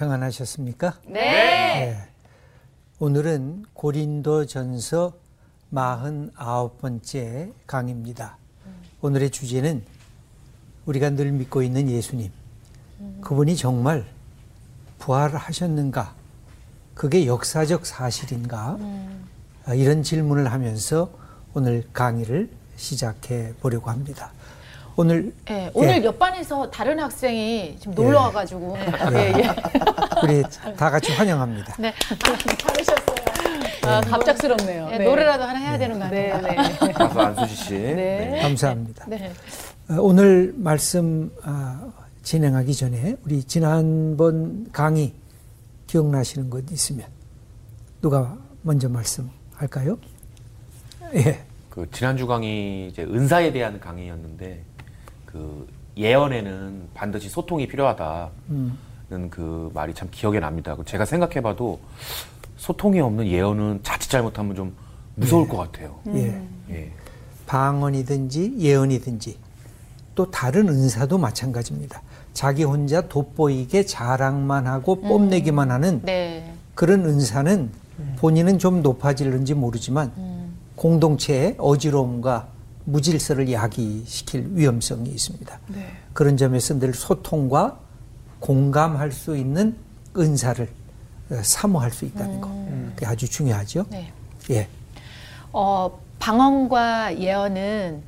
평안하셨습니까? 0.00 0.94
네. 1.06 1.20
네. 1.20 2.08
오늘은 2.98 3.66
고린도 3.74 4.46
전서 4.46 5.12
49번째 5.74 7.52
강의입니다. 7.66 8.38
오늘의 9.02 9.28
주제는 9.30 9.84
우리가 10.86 11.10
늘 11.10 11.32
믿고 11.32 11.62
있는 11.62 11.90
예수님. 11.90 12.32
그분이 13.20 13.56
정말 13.56 14.06
부활하셨는가? 14.98 16.14
그게 16.94 17.26
역사적 17.26 17.84
사실인가? 17.84 18.78
아, 19.66 19.74
이런 19.74 20.02
질문을 20.02 20.50
하면서 20.50 21.10
오늘 21.52 21.86
강의를 21.92 22.50
시작해 22.76 23.52
보려고 23.60 23.90
합니다. 23.90 24.32
오늘 25.00 25.32
네, 25.46 25.70
오늘 25.72 26.02
예. 26.02 26.04
옆반에서 26.04 26.70
다른 26.70 27.00
학생이 27.00 27.78
좀 27.80 27.94
놀러 27.94 28.20
와가지고 28.20 28.76
예, 29.14 29.32
예. 29.34 29.56
우리 30.22 30.42
다 30.76 30.90
같이 30.90 31.10
환영합니다. 31.12 31.74
네. 31.78 31.88
아, 31.88 32.56
잘하셨어요. 32.58 33.20
아, 33.86 34.00
갑작스럽네요. 34.02 34.88
네, 34.90 34.98
네. 34.98 35.04
노래라도 35.06 35.44
하나 35.44 35.58
해야 35.58 35.78
되는 35.78 35.98
거 35.98 36.06
네, 36.08 36.30
아니에요? 36.32 36.78
네. 36.82 36.92
가수 36.92 37.18
안수지 37.18 37.54
씨. 37.54 37.70
네. 37.78 38.40
감사합니다. 38.42 39.06
네. 39.08 39.32
어, 39.88 39.94
오늘 40.00 40.52
말씀 40.54 41.34
아, 41.44 41.90
진행하기 42.22 42.74
전에 42.74 43.16
우리 43.24 43.42
지난번 43.42 44.70
강의 44.70 45.14
기억나시는 45.86 46.50
것 46.50 46.70
있으면 46.70 47.06
누가 48.02 48.36
먼저 48.60 48.90
말씀할까요? 48.90 49.96
예. 51.14 51.40
그 51.70 51.88
지난주 51.92 52.26
강의 52.26 52.88
이제 52.88 53.04
은사에 53.04 53.52
대한 53.52 53.78
강의였는데 53.80 54.64
그 55.32 55.66
예언에는 55.96 56.88
반드시 56.94 57.28
소통이 57.28 57.68
필요하다는 57.68 58.30
음. 58.50 58.78
그 59.30 59.70
말이 59.74 59.94
참 59.94 60.08
기억에 60.10 60.40
납니다. 60.40 60.74
그 60.76 60.84
제가 60.84 61.04
생각해봐도 61.04 61.80
소통이 62.56 63.00
없는 63.00 63.26
예언은 63.26 63.80
자칫 63.82 64.08
잘못하면 64.08 64.54
좀 64.54 64.76
무서울 65.14 65.48
것 65.48 65.56
같아요. 65.56 65.98
예. 66.08 66.42
예. 66.70 66.92
방언이든지 67.46 68.56
예언이든지 68.58 69.38
또 70.14 70.30
다른 70.30 70.68
은사도 70.68 71.18
마찬가지입니다. 71.18 72.02
자기 72.32 72.64
혼자 72.64 73.00
돋보이게 73.02 73.84
자랑만 73.84 74.66
하고 74.66 75.00
뽐내기만 75.00 75.70
하는 75.70 76.00
네. 76.04 76.54
그런 76.74 77.04
은사는 77.04 77.70
본인은 78.18 78.58
좀 78.58 78.82
높아질는지 78.82 79.54
모르지만 79.54 80.12
공동체의 80.76 81.56
어지러움과 81.58 82.48
무질서를 82.90 83.52
야기시킬 83.52 84.50
위험성이 84.52 85.10
있습니다. 85.10 85.58
그런 86.12 86.36
점에서 86.36 86.78
늘 86.78 86.92
소통과 86.92 87.78
공감할 88.40 89.12
수 89.12 89.36
있는 89.36 89.76
은사를 90.16 90.68
어, 91.30 91.40
사모할 91.42 91.90
수 91.92 92.04
있다는 92.04 92.40
거. 92.40 92.48
그게 92.94 93.06
아주 93.06 93.28
중요하죠. 93.28 93.86
네. 93.90 94.12
예. 94.50 94.68
어, 95.52 96.00
방언과 96.18 97.18
예언은 97.18 98.02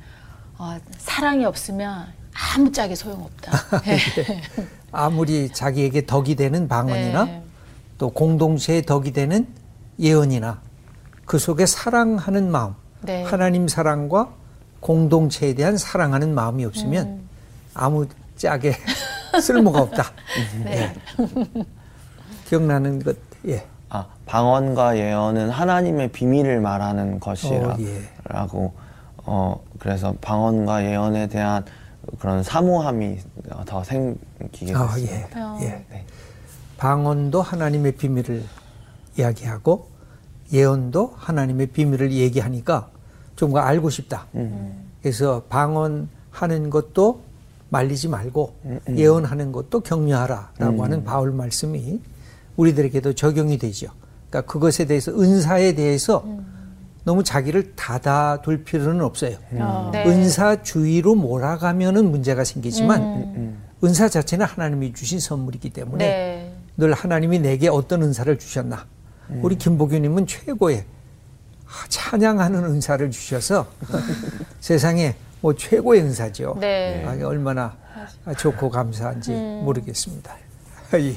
어, 0.57 0.77
사랑이 0.97 1.45
없으면 1.45 2.07
아무 2.55 2.71
짝에 2.71 2.95
소용없다. 2.95 3.81
네. 3.81 3.97
아무리 4.91 5.49
자기에게 5.49 6.05
덕이 6.05 6.35
되는 6.35 6.67
방언이나 6.67 7.23
네. 7.25 7.43
또 7.97 8.09
공동체에 8.09 8.81
덕이 8.81 9.13
되는 9.13 9.47
예언이나 9.99 10.61
그 11.25 11.39
속에 11.39 11.65
사랑하는 11.65 12.51
마음, 12.51 12.75
네. 13.01 13.23
하나님 13.23 13.67
사랑과 13.67 14.33
공동체에 14.83 15.53
대한 15.53 15.77
사랑하는 15.77 16.35
마음이 16.35 16.65
없으면 16.65 17.07
음. 17.07 17.29
아무 17.73 18.05
짝에 18.35 18.73
쓸모가 19.41 19.81
없다. 19.81 20.03
네. 20.63 20.93
기억나는 22.47 23.01
것, 23.01 23.15
예. 23.47 23.65
아, 23.89 24.05
방언과 24.25 24.97
예언은 24.97 25.49
하나님의 25.49 26.09
비밀을 26.09 26.59
말하는 26.59 27.19
것이라고 27.19 27.71
어, 27.71 27.77
예. 27.79 28.83
어 29.25 29.63
그래서 29.79 30.13
방언과 30.19 30.83
예언에 30.83 31.27
대한 31.27 31.63
그런 32.19 32.43
사모함이 32.43 33.19
더 33.65 33.83
생기게 33.83 34.75
아, 34.75 34.87
됐습니다. 34.93 35.57
예. 35.61 35.65
예. 35.65 35.85
네. 35.89 36.05
방언도 36.77 37.41
하나님의 37.41 37.93
비밀을 37.93 38.43
이야기하고 39.17 39.87
예언도 40.51 41.13
하나님의 41.15 41.67
비밀을 41.67 42.11
얘기하니까 42.11 42.89
좀더 43.35 43.59
알고 43.59 43.89
싶다. 43.89 44.27
그래서 45.01 45.43
방언하는 45.49 46.69
것도 46.69 47.21
말리지 47.69 48.07
말고 48.07 48.55
예언하는 48.95 49.51
것도 49.51 49.79
격려하라라고 49.81 50.83
하는 50.83 51.03
바울 51.03 51.31
말씀이 51.31 51.99
우리들에게도 52.55 53.13
적용이 53.13 53.57
되죠. 53.57 53.87
그러니까 54.29 54.51
그것에 54.51 54.85
대해서 54.85 55.11
은사에 55.11 55.73
대해서 55.73 56.23
너무 57.03 57.23
자기를 57.23 57.73
닫아둘 57.75 58.63
필요는 58.63 59.01
없어요. 59.01 59.37
네. 59.91 60.05
은사 60.05 60.61
주의로 60.61 61.15
몰아가면은 61.15 62.09
문제가 62.09 62.43
생기지만 62.43 63.57
은사 63.83 64.07
자체는 64.07 64.45
하나님이 64.45 64.93
주신 64.93 65.19
선물이기 65.19 65.71
때문에 65.71 66.05
네. 66.05 66.55
늘 66.77 66.93
하나님이 66.93 67.39
내게 67.39 67.67
어떤 67.67 68.03
은사를 68.03 68.37
주셨나. 68.37 68.85
우리 69.41 69.57
김복규님은 69.57 70.27
최고의 70.27 70.79
아, 70.79 71.02
찬양하는 71.89 72.63
은사를 72.63 73.09
주셔서 73.11 73.67
세상에 74.59 75.15
뭐 75.41 75.53
최고의 75.55 76.01
은사죠. 76.01 76.57
네. 76.59 77.03
아, 77.05 77.17
얼마나 77.25 77.75
좋고 78.37 78.69
감사한지 78.69 79.31
모르겠습니다. 79.31 80.35
예. 80.95 81.15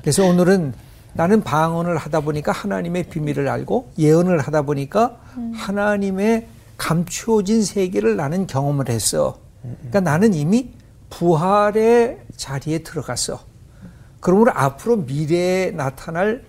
그래서 0.00 0.24
오늘은 0.24 0.72
나는 1.14 1.42
방언을 1.42 1.96
하다 1.98 2.20
보니까 2.20 2.52
하나님의 2.52 3.04
비밀을 3.04 3.48
알고 3.48 3.92
예언을 3.98 4.40
하다 4.40 4.62
보니까 4.62 5.20
하나님의 5.54 6.48
감추어진 6.78 7.64
세계를 7.64 8.16
나는 8.16 8.46
경험을 8.46 8.88
했어. 8.88 9.38
그러니까 9.62 10.00
나는 10.00 10.34
이미 10.34 10.72
부활의 11.10 12.18
자리에 12.36 12.78
들어갔어. 12.78 13.40
그러므로 14.20 14.52
앞으로 14.54 14.96
미래에 14.96 15.72
나타날 15.72 16.44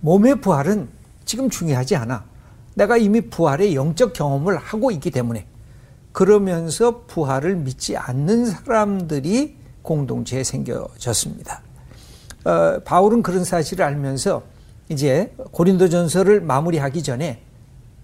몸의 0.00 0.40
부활은 0.40 0.88
지금 1.30 1.48
중요하지 1.48 1.94
않아. 1.94 2.24
내가 2.74 2.96
이미 2.96 3.20
부활의 3.20 3.76
영적 3.76 4.14
경험을 4.14 4.56
하고 4.56 4.90
있기 4.90 5.12
때문에 5.12 5.46
그러면서 6.10 7.02
부활을 7.06 7.54
믿지 7.54 7.96
않는 7.96 8.46
사람들이 8.46 9.56
공동체에 9.82 10.42
생겨졌습니다. 10.42 11.62
어, 12.44 12.80
바울은 12.84 13.22
그런 13.22 13.44
사실을 13.44 13.84
알면서 13.84 14.42
이제 14.88 15.32
고린도전서를 15.52 16.40
마무리하기 16.40 17.00
전에 17.04 17.40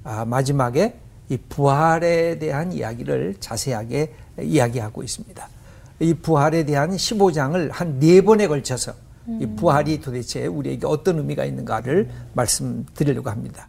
아, 0.05 0.25
마지막에 0.25 0.97
이 1.29 1.37
부활에 1.37 2.39
대한 2.39 2.73
이야기를 2.73 3.39
자세하게 3.41 4.15
이야기하고 4.41 5.03
있습니다. 5.03 5.49
이 5.99 6.15
부활에 6.15 6.65
대한 6.65 6.91
15장을 6.91 7.71
한 7.73 7.99
네 7.99 8.21
번에 8.21 8.47
걸쳐서 8.47 8.93
이 9.41 9.47
부활이 9.57 10.01
도대체 10.01 10.47
우리에게 10.47 10.87
어떤 10.87 11.19
의미가 11.19 11.45
있는가를 11.45 12.09
말씀드리려고 12.35 13.31
합니다. 13.31 13.69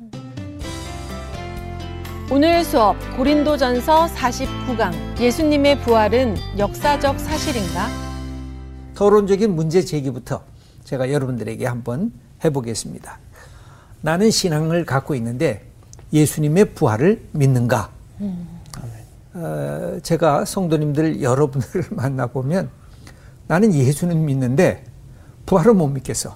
오늘 2.29 2.63
수업 2.63 2.97
고린도전서 3.15 4.07
49강 4.07 5.19
예수님의 5.19 5.79
부활은 5.79 6.35
역사적 6.57 7.19
사실인가? 7.19 7.87
토론적인 8.95 9.55
문제 9.55 9.81
제기부터 9.81 10.43
제가 10.83 11.11
여러분들에게 11.11 11.65
한번 11.65 12.11
해보겠습니다. 12.43 13.19
나는 14.01 14.29
신앙을 14.29 14.85
갖고 14.85 15.15
있는데 15.15 15.65
예수님의 16.13 16.73
부활을 16.73 17.21
믿는가? 17.31 17.91
어, 19.33 19.99
제가 20.01 20.45
성도님들 20.45 21.21
여러분들을 21.21 21.85
만나보면 21.91 22.69
나는 23.47 23.73
예수는 23.73 24.25
믿는데 24.25 24.83
부활을 25.47 25.73
못 25.73 25.87
믿겠어. 25.87 26.35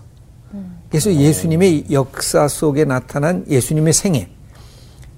그래서 0.90 1.13
예수님의 1.13 1.86
역사 1.92 2.48
속에 2.48 2.84
나타난 2.86 3.46
예수님의 3.48 3.94
생애, 3.94 4.30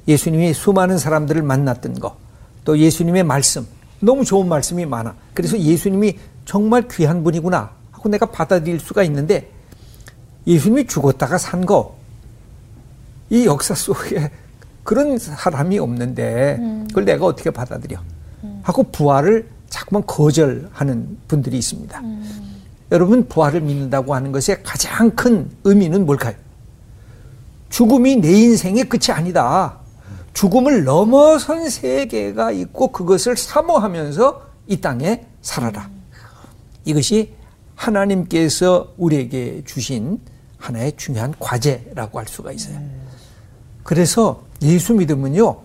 예수님이 0.08 0.54
수많은 0.54 0.98
사람들을 0.98 1.42
만났던 1.42 2.00
거, 2.00 2.18
또 2.66 2.78
예수님의 2.78 3.24
말씀, 3.24 3.66
너무 4.00 4.26
좋은 4.26 4.48
말씀이 4.50 4.86
많아. 4.86 5.16
그래서 5.34 5.58
예수님이 5.58 6.20
정말 6.46 6.88
귀한 6.90 7.24
분이구나 7.24 7.72
하고 7.92 8.10
내가 8.10 8.26
받아들일 8.26 8.80
수가 8.80 9.04
있는데 9.04 9.50
예수님이 10.46 10.86
죽었다가 10.88 11.38
산 11.38 11.66
거, 11.66 11.96
이 13.30 13.46
역사 13.46 13.74
속에 13.74 14.30
그런 14.84 15.18
사람이 15.18 15.80
없는데 15.80 16.86
그걸 16.90 17.06
내가 17.06 17.26
어떻게 17.26 17.50
받아들여? 17.50 17.98
하고 18.62 18.84
부활을 18.84 19.48
자꾸만 19.70 20.04
거절하는 20.06 21.18
분들이 21.28 21.58
있습니다. 21.58 22.02
여러분 22.94 23.28
부활을 23.28 23.62
믿는다고 23.62 24.14
하는 24.14 24.32
것의 24.32 24.62
가장 24.64 25.10
큰 25.12 25.50
의미는 25.64 26.06
뭘까요? 26.06 26.36
죽음이 27.70 28.18
내 28.18 28.32
인생의 28.32 28.88
끝이 28.88 29.12
아니다. 29.12 29.80
죽음을 30.34 30.84
넘어선 30.84 31.70
세계가 31.70 32.52
있고 32.52 32.90
그것을 32.92 33.36
사모하면서 33.36 34.44
이 34.68 34.80
땅에 34.80 35.26
살아라. 35.42 35.90
이것이 36.86 37.34
하나님께서 37.76 38.94
우리에게 38.98 39.64
주신 39.66 40.20
하나의 40.60 40.94
중요한 40.96 41.34
과제라고 41.40 42.20
할 42.20 42.28
수가 42.28 42.52
있어요. 42.52 42.80
그래서 43.82 44.44
예수 44.62 44.94
믿으면요, 44.94 45.62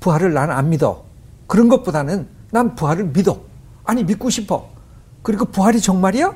부활을 0.00 0.34
난 0.34 0.50
안 0.50 0.68
믿어. 0.68 1.02
그런 1.46 1.68
것보다는 1.70 2.28
난 2.50 2.74
부활을 2.74 3.04
믿어. 3.06 3.40
아니, 3.84 4.04
믿고 4.04 4.28
싶어. 4.28 4.68
그리고 5.22 5.44
부활이 5.46 5.80
정말이야? 5.80 6.34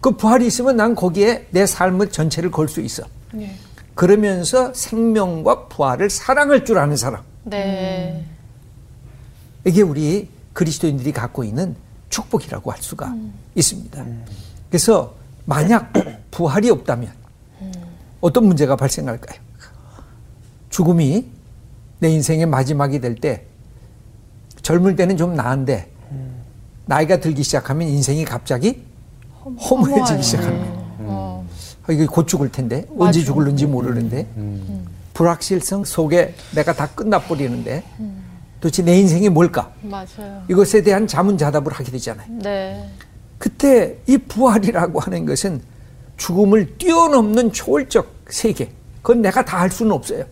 그 0.00 0.10
부활이 0.12 0.46
있으면 0.46 0.76
난 0.76 0.94
거기에 0.94 1.46
내 1.50 1.66
삶을 1.66 2.10
전체를 2.10 2.50
걸 2.50 2.68
수 2.68 2.80
있어. 2.80 3.02
네. 3.32 3.54
그러면서 3.94 4.72
생명과 4.74 5.68
부활을 5.68 6.10
사랑할 6.10 6.64
줄 6.64 6.78
아는 6.78 6.96
사람. 6.96 7.22
네. 7.44 8.24
이게 9.64 9.82
우리 9.82 10.28
그리스도인들이 10.52 11.12
갖고 11.12 11.44
있는 11.44 11.74
축복이라고 12.10 12.70
할 12.70 12.82
수가 12.82 13.14
있습니다. 13.54 14.04
그래서 14.70 15.14
만약 15.44 15.92
부활이 16.30 16.70
없다면 16.70 17.10
어떤 18.20 18.46
문제가 18.46 18.76
발생할까요? 18.76 19.40
죽음이 20.70 21.26
내 21.98 22.10
인생의 22.10 22.46
마지막이 22.46 23.00
될 23.00 23.14
때 23.14 23.44
젊을 24.62 24.96
때는 24.96 25.16
좀 25.16 25.34
나은데 25.34 25.90
나이가 26.86 27.18
들기 27.18 27.42
시작하면 27.42 27.88
인생이 27.88 28.24
갑자기 28.24 28.82
허무해지기 29.44 30.22
시작하는 30.22 30.58
거예요. 30.58 30.86
어. 31.00 31.46
아, 31.86 31.92
이게 31.92 32.06
곧 32.06 32.26
죽을 32.26 32.50
텐데 32.50 32.86
언제 32.98 33.22
죽을는지 33.22 33.66
모르는데 33.66 34.26
불확실성 35.14 35.84
속에 35.84 36.34
내가 36.54 36.72
다 36.72 36.86
끝나버리는데 36.88 37.82
도대체 38.60 38.82
내 38.82 38.98
인생이 38.98 39.28
뭘까? 39.28 39.70
맞아요. 39.82 40.42
이것에 40.48 40.82
대한 40.82 41.06
자문자답을 41.06 41.72
하게 41.72 41.90
되잖아요. 41.92 42.26
네. 42.42 42.88
그때 43.38 43.98
이 44.06 44.16
부활이라고 44.16 44.98
하는 45.00 45.26
것은 45.26 45.60
죽음을 46.16 46.78
뛰어넘는 46.78 47.52
초월적 47.52 48.14
세계. 48.30 48.70
그건 49.02 49.22
내가 49.22 49.44
다 49.44 49.58
할 49.58 49.70
수는 49.70 49.92
없어요. 49.92 50.24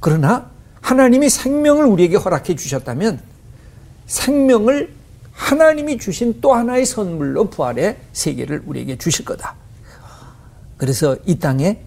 그러나 0.00 0.50
하나님이 0.80 1.28
생명을 1.28 1.84
우리에게 1.86 2.16
허락해 2.16 2.54
주셨다면 2.54 3.20
생명을 4.06 4.94
하나님이 5.38 5.98
주신 5.98 6.40
또 6.40 6.52
하나의 6.52 6.84
선물로 6.84 7.48
부활의 7.48 7.96
세계를 8.12 8.64
우리에게 8.66 8.98
주실 8.98 9.24
거다. 9.24 9.54
그래서 10.76 11.16
이 11.24 11.38
땅에 11.38 11.80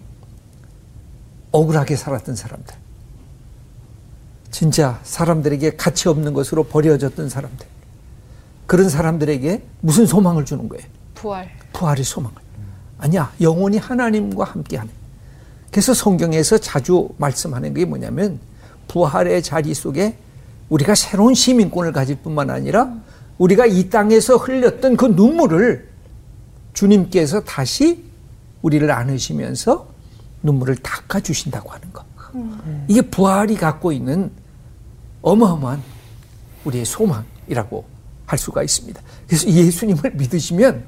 억울하게 1.52 1.94
살았던 1.96 2.34
사람들. 2.34 2.74
진짜 4.50 4.98
사람들에게 5.04 5.76
가치 5.76 6.08
없는 6.08 6.32
것으로 6.32 6.64
버려졌던 6.64 7.28
사람들. 7.28 7.66
그런 8.66 8.88
사람들에게 8.88 9.62
무슨 9.80 10.06
소망을 10.06 10.46
주는 10.46 10.66
거예요? 10.68 10.84
부활. 11.14 11.50
부활의 11.74 12.04
소망을. 12.04 12.36
아니야. 12.98 13.32
영원히 13.40 13.76
하나님과 13.76 14.44
함께하는. 14.44 14.90
그래서 15.70 15.92
성경에서 15.92 16.56
자주 16.58 17.10
말씀하는 17.18 17.74
게 17.74 17.84
뭐냐면 17.84 18.40
부활의 18.88 19.42
자리 19.42 19.74
속에 19.74 20.16
우리가 20.70 20.94
새로운 20.94 21.34
시민권을 21.34 21.92
가질 21.92 22.16
뿐만 22.16 22.48
아니라 22.48 22.94
우리가 23.38 23.66
이 23.66 23.88
땅에서 23.88 24.36
흘렸던 24.36 24.96
그 24.96 25.06
눈물을 25.06 25.88
주님께서 26.74 27.40
다시 27.44 28.04
우리를 28.62 28.90
안으시면서 28.90 29.88
눈물을 30.42 30.76
닦아 30.76 31.20
주신다고 31.20 31.70
하는 31.70 31.92
것. 31.92 32.04
이게 32.88 33.02
부활이 33.02 33.56
갖고 33.56 33.92
있는 33.92 34.30
어마어마한 35.22 35.82
우리의 36.64 36.84
소망이라고 36.84 37.84
할 38.26 38.38
수가 38.38 38.62
있습니다. 38.62 39.00
그래서 39.26 39.48
예수님을 39.48 40.12
믿으시면 40.14 40.84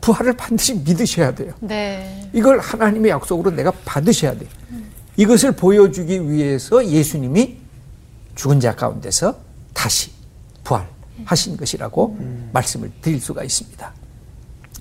부활을 0.00 0.32
반드시 0.34 0.74
믿으셔야 0.74 1.34
돼요. 1.34 1.52
네. 1.60 2.30
이걸 2.32 2.58
하나님의 2.60 3.10
약속으로 3.10 3.50
내가 3.50 3.70
받으셔야 3.84 4.36
돼요. 4.36 4.48
이것을 5.16 5.52
보여주기 5.52 6.30
위해서 6.30 6.86
예수님이 6.86 7.58
죽은 8.34 8.60
자 8.60 8.74
가운데서 8.74 9.36
다시 9.74 10.10
부활 10.64 10.88
하신 11.24 11.56
것이라고 11.56 12.16
말씀을 12.52 12.90
드릴 13.00 13.20
수가 13.20 13.44
있습니다. 13.44 13.92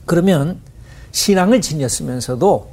그러면 0.06 0.60
신앙을 1.12 1.62
지녔으면서도 1.62 2.70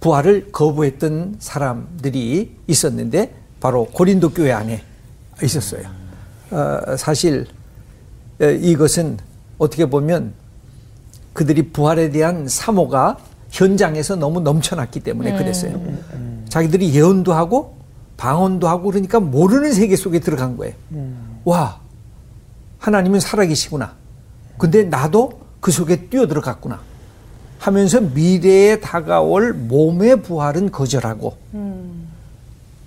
부활을 0.00 0.52
거부했던 0.52 1.36
사람들이 1.38 2.56
있었는데 2.66 3.34
바로 3.60 3.86
고린도 3.86 4.30
교회 4.30 4.52
안에 4.52 4.82
있었어요. 5.42 5.82
어, 6.50 6.96
사실 6.96 7.46
어, 8.40 8.44
이것은 8.46 9.18
어떻게 9.58 9.86
보면 9.86 10.32
그들이 11.32 11.70
부활에 11.70 12.10
대한 12.10 12.46
사모가 12.48 13.18
현장에서 13.50 14.16
너무 14.16 14.40
넘쳐났기 14.40 15.00
때문에 15.00 15.36
그랬어요. 15.36 15.80
자기들이 16.48 16.94
예언도 16.94 17.32
하고 17.32 17.76
방언도 18.16 18.68
하고 18.68 18.90
그러니까 18.90 19.20
모르는 19.20 19.72
세계 19.72 19.96
속에 19.96 20.20
들어간 20.20 20.56
거예요. 20.56 20.74
와, 21.44 21.80
하나님은 22.78 23.20
살아계시구나. 23.20 23.94
근데 24.58 24.84
나도 24.84 25.40
그 25.60 25.70
속에 25.70 26.08
뛰어들어갔구나. 26.08 26.80
하면서 27.58 28.00
미래에 28.00 28.80
다가올 28.80 29.52
몸의 29.52 30.22
부활은 30.22 30.70
거절하고 30.70 31.36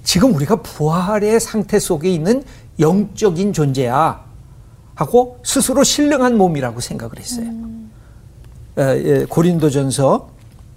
지금 0.03 0.33
우리가 0.35 0.57
부활의 0.57 1.39
상태 1.39 1.79
속에 1.79 2.09
있는 2.09 2.43
영적인 2.79 3.51
존재야 3.53 4.23
하고 4.95 5.39
스스로 5.43 5.83
신령한 5.83 6.37
몸이라고 6.37 6.79
생각을 6.79 7.19
했어요. 7.19 7.47
어, 8.77 8.81
예, 8.81 9.25
고린도전서 9.27 10.29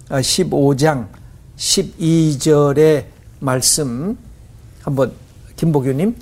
15장 0.09 1.07
12절의 1.57 3.05
말씀 3.39 4.17
한번 4.81 5.13
김보교님 5.55 6.15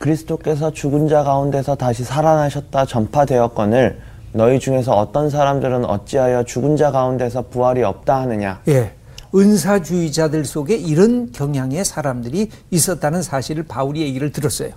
그리스도께서 0.00 0.72
죽은 0.72 1.08
자 1.08 1.22
가운데서 1.22 1.76
다시 1.76 2.02
살아나셨다 2.02 2.86
전파되었거늘 2.86 4.00
너희 4.32 4.58
중에서 4.58 4.92
어떤 4.96 5.28
사람들은 5.30 5.84
어찌하여 5.84 6.44
죽은 6.44 6.76
자 6.76 6.90
가운데서 6.90 7.42
부활이 7.42 7.82
없다 7.82 8.22
하느냐 8.22 8.62
예. 8.68 8.92
은사주의자들 9.34 10.44
속에 10.44 10.74
이런 10.74 11.30
경향의 11.30 11.84
사람들이 11.84 12.50
있었다는 12.70 13.22
사실을 13.22 13.62
바울이 13.62 14.00
얘기를 14.00 14.32
들었어요. 14.32 14.70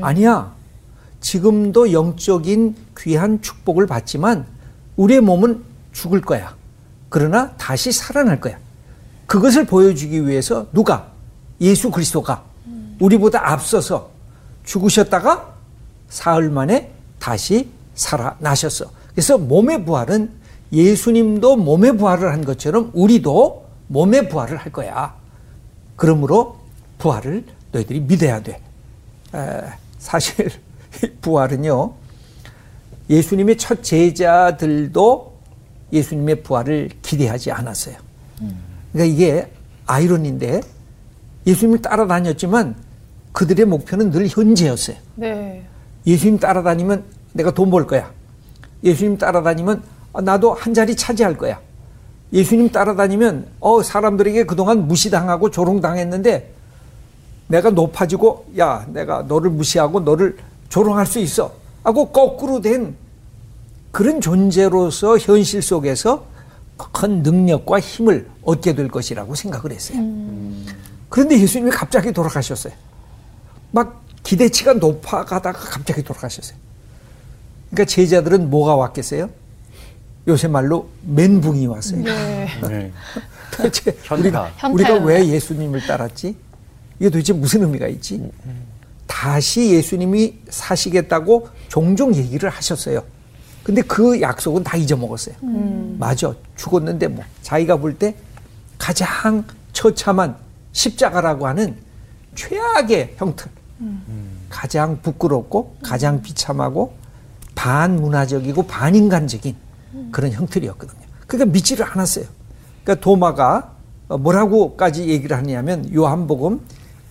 아니야. 0.00 0.52
지금도 1.20 1.92
영적인 1.92 2.76
귀한 2.96 3.42
축복을 3.42 3.88
받지만 3.88 4.46
우리의 4.96 5.20
몸은 5.22 5.64
죽을 5.90 6.20
거야. 6.20 6.54
그러나 7.08 7.50
다시 7.56 7.90
살아날 7.90 8.40
거야. 8.40 8.58
그것을 9.26 9.64
보여주기 9.66 10.24
위해서 10.24 10.68
누가? 10.72 11.08
예수 11.60 11.90
그리스도가 11.90 12.44
우리보다 13.00 13.50
앞서서 13.50 14.10
죽으셨다가 14.64 15.54
사흘 16.08 16.50
만에 16.50 16.92
다시 17.18 17.70
살아나셨어. 17.94 18.90
그래서 19.12 19.38
몸의 19.38 19.84
부활은 19.84 20.30
예수님도 20.72 21.56
몸의 21.56 21.96
부활을 21.96 22.32
한 22.32 22.44
것처럼 22.44 22.90
우리도 22.94 23.66
몸의 23.88 24.28
부활을 24.28 24.56
할 24.56 24.72
거야. 24.72 25.14
그러므로 25.96 26.56
부활을 26.98 27.44
너희들이 27.72 28.00
믿어야 28.00 28.40
돼. 28.42 28.60
에, 29.34 29.62
사실 29.98 30.50
부활은요. 31.20 31.92
예수님의 33.08 33.58
첫 33.58 33.82
제자들도 33.82 35.38
예수님의 35.92 36.42
부활을 36.42 36.90
기대하지 37.02 37.50
않았어요. 37.50 37.96
그러니까 38.92 39.14
이게 39.14 39.52
아이러니인데 39.86 40.60
예수님을 41.46 41.82
따라다녔지만 41.82 42.76
그들의 43.32 43.64
목표는 43.66 44.10
늘 44.10 44.26
현재였어요. 44.28 44.96
네. 45.16 45.64
예수님 46.06 46.38
따라다니면 46.38 47.04
내가 47.32 47.50
돈 47.52 47.70
벌 47.70 47.86
거야. 47.86 48.10
예수님 48.82 49.18
따라다니면 49.18 49.82
아, 50.12 50.20
나도 50.20 50.54
한 50.54 50.74
자리 50.74 50.96
차지할 50.96 51.36
거야. 51.36 51.60
예수님 52.32 52.70
따라다니면 52.70 53.46
어 53.60 53.82
사람들에게 53.82 54.44
그동안 54.44 54.86
무시당하고 54.88 55.50
조롱당했는데 55.50 56.52
내가 57.48 57.70
높아지고 57.70 58.46
야 58.58 58.86
내가 58.92 59.22
너를 59.22 59.50
무시하고 59.50 60.00
너를 60.00 60.36
조롱할 60.68 61.06
수 61.06 61.18
있어 61.18 61.52
하고 61.82 62.10
거꾸로 62.10 62.60
된 62.60 62.94
그런 63.90 64.20
존재로서 64.20 65.18
현실 65.18 65.60
속에서 65.62 66.24
큰 66.92 67.22
능력과 67.22 67.80
힘을 67.80 68.28
얻게 68.42 68.74
될 68.74 68.88
것이라고 68.88 69.34
생각을 69.34 69.72
했어요. 69.72 69.98
그런데 71.08 71.38
예수님이 71.40 71.70
갑자기 71.72 72.12
돌아가셨어요. 72.12 72.72
막 73.70 74.02
기대치가 74.22 74.74
높아가다가 74.74 75.58
갑자기 75.58 76.02
돌아가셨어요. 76.02 76.56
그러니까 77.70 77.84
제자들은 77.90 78.50
뭐가 78.50 78.74
왔겠어요? 78.76 79.30
요새 80.28 80.48
말로 80.48 80.88
멘붕이 81.02 81.66
왔어요. 81.66 82.02
네. 82.02 82.48
네. 82.68 82.92
도대체 83.50 83.96
현타. 84.02 84.14
우리가. 84.16 84.50
우리가 84.72 84.94
왜 85.04 85.26
예수님을 85.28 85.86
따랐지? 85.86 86.36
이게 86.98 87.08
도대체 87.10 87.32
무슨 87.32 87.62
의미가 87.62 87.88
있지? 87.88 88.30
다시 89.06 89.70
예수님이 89.72 90.34
사시겠다고 90.48 91.48
종종 91.68 92.14
얘기를 92.14 92.48
하셨어요. 92.50 93.02
근데 93.62 93.82
그 93.82 94.20
약속은 94.20 94.62
다 94.64 94.76
잊어먹었어요. 94.76 95.34
음. 95.42 95.96
맞아. 95.98 96.34
죽었는데 96.56 97.08
뭐 97.08 97.24
자기가 97.42 97.76
볼 97.76 97.94
때 97.98 98.14
가장 98.78 99.44
처참한 99.72 100.36
십자가라고 100.72 101.46
하는 101.46 101.76
최악의 102.34 103.14
형틀. 103.16 103.50
가장 104.48 105.00
부끄럽고 105.00 105.76
가장 105.82 106.22
비참하고 106.22 106.94
반문화적이고 107.54 108.62
반인간적인 108.64 109.54
그런 110.10 110.32
형틀이었거든요. 110.32 111.00
그러니까 111.26 111.52
믿지를 111.52 111.86
않았어요. 111.86 112.24
그러니까 112.82 113.04
도마가 113.04 113.72
뭐라고까지 114.08 115.08
얘기를 115.08 115.36
하냐면 115.36 115.92
요한복음 115.94 116.60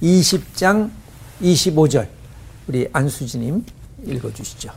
20장 0.01 0.89
25절 1.41 2.07
우리 2.67 2.87
안수지님 2.91 3.63
읽어주시죠. 4.05 4.71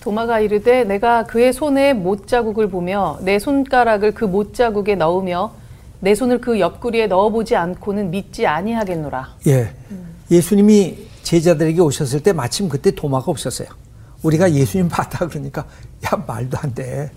도마가 0.00 0.40
이르되 0.40 0.84
내가 0.84 1.24
그의 1.24 1.52
손에 1.52 1.92
못자국을 1.92 2.70
보며 2.70 3.18
내 3.22 3.38
손가락을 3.38 4.12
그 4.12 4.24
못자국에 4.24 4.94
넣으며 4.94 5.52
내 6.00 6.14
손을 6.14 6.40
그 6.40 6.58
옆구리에 6.58 7.06
넣어보지 7.08 7.54
않고는 7.56 8.10
믿지 8.10 8.46
아니하겠노라. 8.46 9.36
예. 9.48 9.74
예수님이 10.30 11.09
제자들에게 11.30 11.80
오셨을 11.80 12.24
때 12.24 12.32
마침 12.32 12.68
그때 12.68 12.90
도마가 12.90 13.30
없었어요. 13.30 13.68
우리가 14.24 14.52
예수님 14.52 14.88
봤다 14.88 15.28
그러니까 15.28 15.64
야 16.04 16.24
말도 16.26 16.58
안 16.58 16.74
돼. 16.74 17.12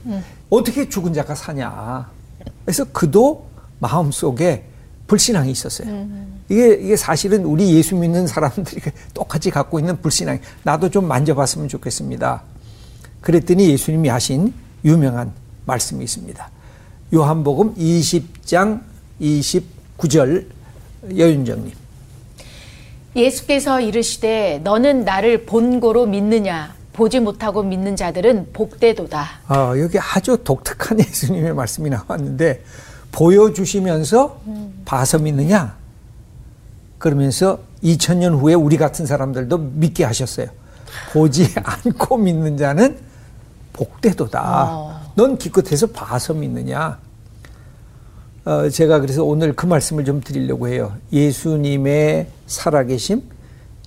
어떻게 0.52 0.88
죽은 0.88 1.16
자가 1.16 1.34
사냐. 1.34 2.08
그래서 2.64 2.84
그도 2.92 3.48
마음속에 3.80 4.66
불신앙이 5.08 5.50
있었어요. 5.50 6.08
이게 6.48 6.76
이게 6.76 6.96
사실은 6.96 7.44
우리 7.44 7.76
예수 7.76 7.96
믿는 7.96 8.28
사람들이 8.28 8.82
똑같이 9.16 9.50
갖고 9.50 9.80
있는 9.80 10.00
불신앙. 10.00 10.40
나도 10.62 10.92
좀 10.92 11.08
만져봤으면 11.08 11.68
좋겠습니다. 11.68 12.44
그랬더니 13.22 13.72
예수님이 13.72 14.10
하신 14.10 14.54
유명한 14.86 15.32
말씀이 15.66 16.04
있습니다. 16.04 16.52
요한복음 17.16 17.74
20장 17.76 18.80
29절 19.20 20.46
여윤정님. 21.18 21.83
예수께서 23.16 23.80
이르시되 23.80 24.62
너는 24.64 25.04
나를 25.06 25.46
본고로 25.46 26.08
믿느냐 26.08 26.74
보지 26.94 27.20
못하고 27.20 27.64
믿는 27.64 27.96
자들은 27.96 28.50
복되도다. 28.54 29.26
아, 29.48 29.74
여기 29.78 29.98
아주 30.00 30.38
독특한 30.44 31.00
예수님의 31.02 31.54
말씀이 31.54 31.90
나왔는데 31.90 32.64
보여주시면서 33.12 34.40
봐서 34.86 35.18
믿느냐? 35.20 35.76
그러면서 36.98 37.60
2000년 37.84 38.40
후에 38.40 38.54
우리 38.54 38.78
같은 38.78 39.06
사람들도 39.06 39.58
믿게 39.58 40.04
하셨어요. 40.06 40.48
보지 41.12 41.54
않고 41.62 42.18
믿는 42.18 42.58
자는 42.58 42.98
복되도다. 43.74 45.12
넌 45.16 45.38
기껏해서 45.38 45.88
봐서 45.88 46.34
믿느냐? 46.34 47.00
어, 48.46 48.68
제가 48.70 49.00
그래서 49.00 49.24
오늘 49.24 49.54
그 49.54 49.66
말씀을 49.66 50.04
좀 50.04 50.20
드리려고 50.20 50.68
해요. 50.68 50.94
예수님의 51.14 52.28
살아계심, 52.46 53.24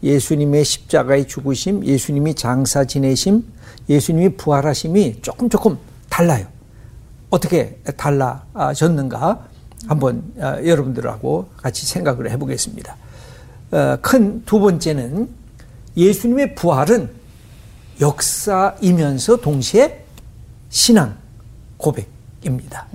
예수님의 0.02 0.64
십자가의 0.64 1.26
죽으심, 1.28 1.84
예수님이 1.84 2.34
장사 2.34 2.84
지내심, 2.84 3.44
예수님이 3.88 4.36
부활하심이 4.36 5.20
조금 5.20 5.50
조금 5.50 5.76
달라요. 6.08 6.46
어떻게 7.28 7.78
달라졌는가 7.98 9.46
한번 9.86 10.22
어, 10.38 10.56
여러분들하고 10.64 11.48
같이 11.58 11.84
생각을 11.84 12.30
해보겠습니다. 12.30 12.96
어, 13.72 13.98
큰두 14.00 14.58
번째는 14.58 15.28
예수님의 15.98 16.54
부활은 16.54 17.10
역사이면서 18.00 19.36
동시에 19.36 20.04
신앙 20.70 21.16
고백입니다. 21.76 22.86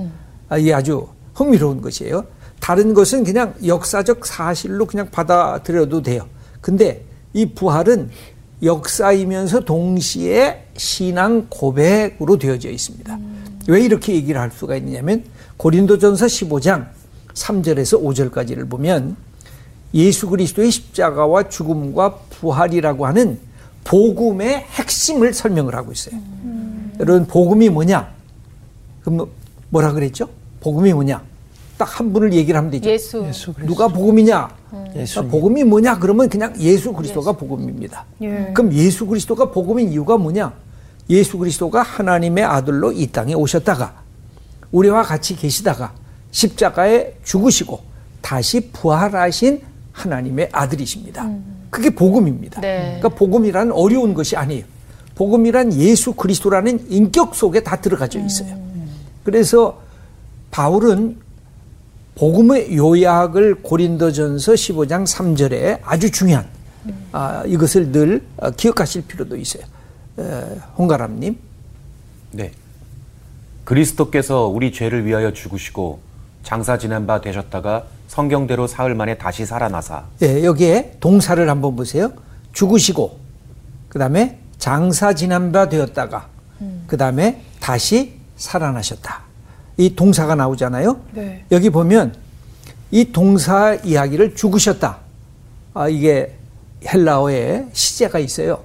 아, 0.50 0.58
이게 0.58 0.74
아주 0.74 1.08
흥미로운 1.34 1.82
것이에요. 1.82 2.26
다른 2.60 2.94
것은 2.94 3.24
그냥 3.24 3.54
역사적 3.66 4.26
사실로 4.26 4.86
그냥 4.86 5.10
받아들여도 5.12 6.02
돼요. 6.04 6.28
근데 6.62 7.04
이 7.34 7.46
부활은 7.48 8.10
역사이면서 8.62 9.62
동시에 9.62 10.68
신앙 10.78 11.48
고백으로 11.50 12.38
되어져 12.38 12.70
있습니다. 12.70 13.18
왜 13.68 13.82
이렇게 13.82 14.14
얘기를 14.14 14.40
할 14.40 14.52
수가 14.52 14.76
있느냐면 14.78 15.24
고린도전서 15.58 16.26
15장 16.28 16.88
3절에서 17.34 18.02
5절까지를 18.04 18.70
보면 18.70 19.16
예수 19.94 20.30
그리스도의 20.30 20.70
십자가와 20.72 21.50
죽음과 21.50 22.16
부활이라고 22.30 23.06
하는 23.08 23.40
복음의 23.84 24.58
핵심을 24.70 25.34
설명을 25.34 25.76
하고 25.76 25.92
있어요. 25.92 26.20
여러분 27.00 27.26
복음이 27.26 27.70
뭐냐? 27.70 28.14
그럼 29.02 29.18
뭐- 29.18 29.30
뭐라 29.70 29.92
그랬죠? 29.94 30.30
복음이 30.62 30.94
뭐냐? 30.94 31.22
딱 31.78 32.00
한 32.00 32.14
분을 32.14 32.32
얘기를 32.34 32.58
하면 32.58 32.70
되죠. 32.72 32.90
예수. 32.90 33.26
누가 33.66 33.88
복음이냐? 33.88 34.50
예수님. 34.96 35.30
복음이 35.32 35.64
뭐냐? 35.64 35.98
그러면 35.98 36.30
그냥 36.30 36.54
예수 36.60 36.94
그리스도가 36.94 37.32
복음입니다. 37.34 38.06
그럼 38.54 38.72
예수 38.74 39.08
그리스도가 39.08 39.52
복음인 39.52 39.92
이유가 39.92 40.16
뭐냐? 40.18 40.54
예수 41.10 41.38
그리스도가 41.40 41.82
하나님의 41.82 42.44
아들로 42.44 42.92
이 42.92 43.08
땅에 43.08 43.34
오셨다가 43.34 43.96
우리와 44.72 45.02
같이 45.04 45.36
계시다가 45.36 45.94
십자가에 46.30 47.16
죽으시고 47.24 47.82
다시 48.22 48.70
부활하신 48.72 49.62
하나님의 49.92 50.50
아들이십니다. 50.52 51.30
그게 51.72 51.90
복음입니다. 51.90 52.62
네. 52.62 52.98
그러니까 53.00 53.10
복음이란 53.10 53.72
어려운 53.72 54.14
것이 54.14 54.38
아니에요. 54.38 54.64
복음이란 55.16 55.74
예수 55.74 56.14
그리스도라는 56.14 56.92
인격 56.92 57.36
속에 57.36 57.62
다 57.64 57.82
들어가져 57.82 58.20
있어요. 58.20 58.56
그래서 59.24 59.81
바울은 60.52 61.18
복음의 62.16 62.76
요약을 62.76 63.56
고린도전서 63.64 64.54
15장 64.54 65.08
3절에 65.08 65.80
아주 65.84 66.12
중요한 66.12 66.46
아, 67.12 67.44
이것을 67.46 67.92
늘 67.92 68.24
어, 68.38 68.52
기억하실 68.52 69.08
필요도 69.08 69.38
있어요. 69.38 69.64
에, 70.20 70.24
홍가람님. 70.78 71.38
네. 72.32 72.52
그리스도께서 73.64 74.48
우리 74.48 74.72
죄를 74.72 75.06
위하여 75.06 75.32
죽으시고 75.32 76.00
장사 76.44 76.78
지낸 76.78 77.06
바 77.06 77.22
되셨다가 77.22 77.86
성경대로 78.08 78.68
사흘 78.68 78.96
만에 78.96 79.18
다시 79.18 79.46
살아나사 79.46 80.04
예, 80.24 80.44
여기에 80.44 80.98
동사를 81.00 81.50
한번 81.50 81.76
보세요. 81.76 82.12
죽으시고, 82.52 83.18
그 83.88 84.00
다음에 84.00 84.40
장사 84.58 85.14
지난 85.14 85.52
바 85.52 85.70
되었다가, 85.70 86.28
그 86.88 86.98
다음에 86.98 87.42
다시 87.62 88.20
살아나셨다. 88.36 89.31
이 89.82 89.96
동사가 89.96 90.36
나오잖아요. 90.36 91.00
네. 91.14 91.44
여기 91.52 91.72
보면 91.72 92.14
이 92.92 93.12
동사 93.12 93.74
이야기를 93.74 94.36
죽으셨다. 94.36 94.98
아, 95.74 95.90
이게 95.90 96.36
헬라어에 96.86 97.66
시제가 97.74 98.20
있어요. 98.20 98.60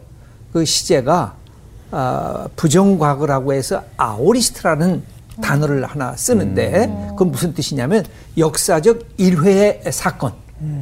그 0.52 0.66
시제가 0.66 1.34
아, 1.90 2.48
부정과거라고 2.56 3.54
해서 3.54 3.82
아오리스트라는 3.96 5.02
단어를 5.40 5.84
하나 5.86 6.14
쓰는데 6.16 6.86
그건 7.10 7.30
무슨 7.30 7.54
뜻이냐면 7.54 8.04
역사적 8.36 9.00
일회의 9.16 9.80
사건. 9.90 10.32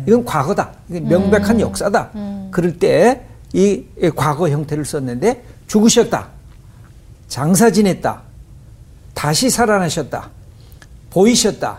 이건 0.07 0.25
과거다. 0.25 0.73
이건 0.89 1.09
명백한 1.09 1.61
역사다. 1.61 2.11
그럴 2.51 2.77
때 2.79 3.25
이 3.53 3.85
과거 4.17 4.49
형태를 4.49 4.85
썼는데 4.85 5.45
죽으셨다. 5.69 6.27
장사 7.29 7.71
지냈다. 7.71 8.23
다시 9.15 9.49
살아나셨다. 9.51 10.31
보이셨다. 11.11 11.79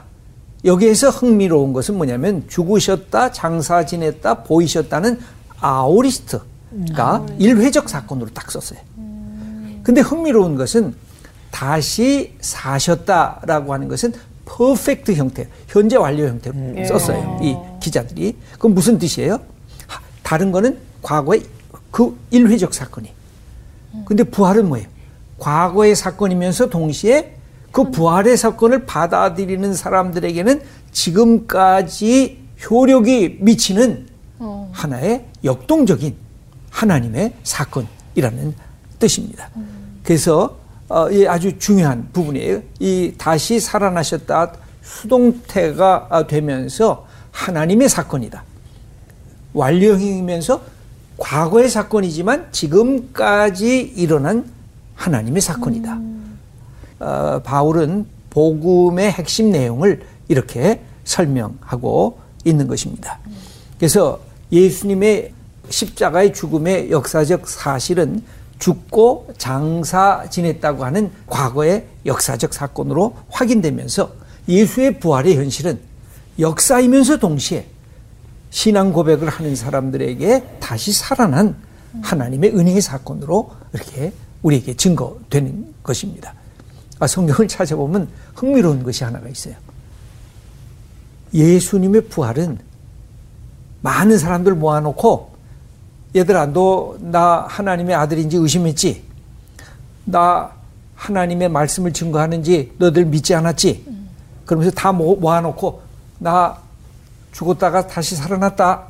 여기에서 0.63 1.10
흥미로운 1.10 1.74
것은 1.74 1.96
뭐냐면 1.96 2.48
죽으셨다, 2.48 3.32
장사 3.32 3.86
지냈다, 3.86 4.44
보이셨다는 4.44 5.20
아오리스트가 5.60 7.25
일회적 7.38 7.88
사건으로 7.88 8.30
딱 8.34 8.50
썼어요. 8.51 8.80
근데 9.84 10.01
흥미로운 10.01 10.56
것은 10.56 10.96
다시 11.51 12.34
사셨다라고 12.42 13.74
하는 13.74 13.88
것은 13.88 14.13
퍼펙트 14.46 15.13
형태, 15.13 15.48
현재 15.68 15.96
완료 15.96 16.27
형태로 16.27 16.88
썼어요. 16.88 17.39
이 17.42 17.56
기자들이. 17.80 18.36
그건 18.54 18.74
무슨 18.74 18.98
뜻이에요? 18.98 19.39
하, 19.88 20.01
다른 20.24 20.51
거는 20.51 20.80
과거의 21.01 21.44
그 21.92 22.18
일회적 22.32 22.74
사건이. 22.74 23.12
근데 24.06 24.24
부활은 24.24 24.68
뭐예요? 24.68 24.88
과거의 25.46 25.96
사건이면서 25.96 26.70
동시에 26.70 27.36
그 27.72 27.92
부활의 27.92 28.36
사건을 28.36 28.88
받아들이는 28.88 29.75
사람들에게는 29.75 30.62
지금까지 30.92 32.40
효력이 32.68 33.38
미치는 33.42 34.08
하나의 34.72 35.25
역동적인 35.44 36.16
하나님의 36.72 37.34
사건이라는 37.44 38.56
뜻입니다. 38.98 39.52
그래서 40.02 40.58
어, 40.90 41.12
이 41.12 41.28
아주 41.28 41.60
중요한 41.60 42.10
부분이에요. 42.12 42.64
이 42.80 43.14
다시 43.16 43.60
살아나셨다 43.60 44.54
수동태가 44.82 46.08
아, 46.10 46.25
되면서 46.25 47.06
하나님의 47.30 47.90
사건이다. 47.90 48.44
완료형이면서 49.54 50.62
과거의 51.18 51.70
사건이지만 51.70 52.48
지금까지 52.52 53.82
일어난 53.96 54.55
하나님의 54.96 55.42
사건이다. 55.42 56.00
어, 57.00 57.42
바울은 57.44 58.06
복음의 58.30 59.12
핵심 59.12 59.52
내용을 59.52 60.02
이렇게 60.28 60.82
설명하고 61.04 62.20
있는 62.44 62.68
것입니다. 62.68 63.20
그래서 63.78 64.20
예수님의 64.52 65.34
십자가의 65.70 66.34
죽음의 66.34 66.92
역사적 66.92 67.48
사실은 67.48 68.24
죽고 68.60 69.34
장사 69.38 70.25
지냈다고 70.30 70.86
하는 70.86 71.12
과거의 71.28 71.86
역사적 72.06 72.54
사건으로 72.54 73.16
확인되면서 73.30 74.12
예수의 74.48 75.00
부활의 75.00 75.38
현실은 75.38 75.80
역사이면서 76.40 77.18
동시에 77.18 77.68
신앙 78.50 78.94
고백을 78.94 79.28
하는 79.28 79.56
사람들에게 79.56 80.58
다시 80.60 80.94
살아난 80.94 81.58
하나님의 82.02 82.56
은혜의 82.56 82.82
사건으로 82.82 83.52
이렇게 83.74 84.14
우리에게 84.46 84.75
증거되는 84.75 85.74
것입니다. 85.82 86.34
아, 87.00 87.08
성경을 87.08 87.48
찾아보면 87.48 88.08
흥미로운 88.36 88.84
것이 88.84 89.04
하나가 89.04 89.28
있어요. 89.28 89.56
예수님의 91.34 92.08
부활은 92.10 92.60
많은 93.82 94.18
사람들 94.18 94.54
모아놓고 94.56 95.36
얘들아 96.16 96.48
너 96.48 96.96
나 97.00 97.46
하나님의 97.50 97.96
아들인지 97.96 98.38
의심했지? 98.38 99.04
나 100.06 100.52
하나님의 100.96 101.50
말씀을 101.50 101.92
증거하는지 101.92 102.74
너들 102.78 103.06
믿지 103.06 103.34
않았지? 103.36 103.86
그러면서 104.46 104.72
다 104.72 104.92
모아놓고 104.92 105.82
나 106.20 106.58
죽었다가 107.34 107.88
다시 107.88 108.16
살아났다. 108.16 108.84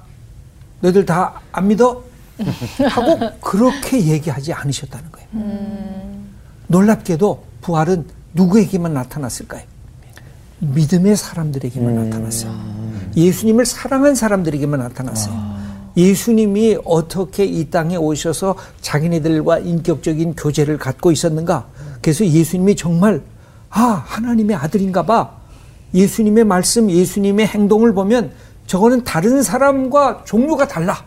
너희들 0.82 1.06
다 1.06 1.42
안 1.52 1.68
믿어? 1.70 2.04
하고 2.92 3.40
그렇게 3.40 4.06
얘기하지 4.06 4.52
않으셨다는 4.54 5.10
거예요. 5.12 5.25
음. 5.36 6.30
놀랍게도 6.68 7.44
부활은 7.62 8.06
누구에게만 8.34 8.94
나타났을까요? 8.94 9.64
믿음의 10.60 11.16
사람들에게만 11.16 11.98
음. 11.98 12.10
나타났어요. 12.10 12.54
예수님을 13.16 13.66
사랑한 13.66 14.16
사람들에게만 14.16 14.80
나타났어요. 14.80 15.34
아. 15.36 15.56
예수님이 15.98 16.78
어떻게 16.84 17.46
이 17.46 17.70
땅에 17.70 17.96
오셔서 17.96 18.56
자기네들과 18.82 19.60
인격적인 19.60 20.36
교제를 20.36 20.78
갖고 20.78 21.12
있었는가? 21.12 21.68
그래서 22.02 22.26
예수님이 22.26 22.76
정말 22.76 23.22
아 23.70 24.04
하나님의 24.06 24.58
아들인가 24.58 25.04
봐. 25.04 25.32
예수님의 25.94 26.44
말씀, 26.44 26.90
예수님의 26.92 27.48
행동을 27.48 27.94
보면 27.94 28.32
저거는 28.68 29.06
다른 29.06 29.42
사람과 29.42 30.24
종류가 30.26 30.68
달라. 30.68 31.06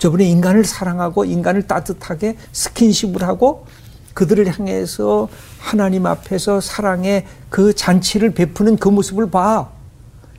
저분의 0.00 0.30
인간을 0.30 0.64
사랑하고 0.64 1.26
인간을 1.26 1.66
따뜻하게 1.66 2.36
스킨십을 2.52 3.22
하고 3.22 3.66
그들을 4.14 4.50
향해서 4.58 5.28
하나님 5.58 6.06
앞에서 6.06 6.60
사랑의 6.60 7.26
그 7.50 7.74
잔치를 7.74 8.32
베푸는 8.32 8.78
그 8.78 8.88
모습을 8.88 9.30
봐. 9.30 9.70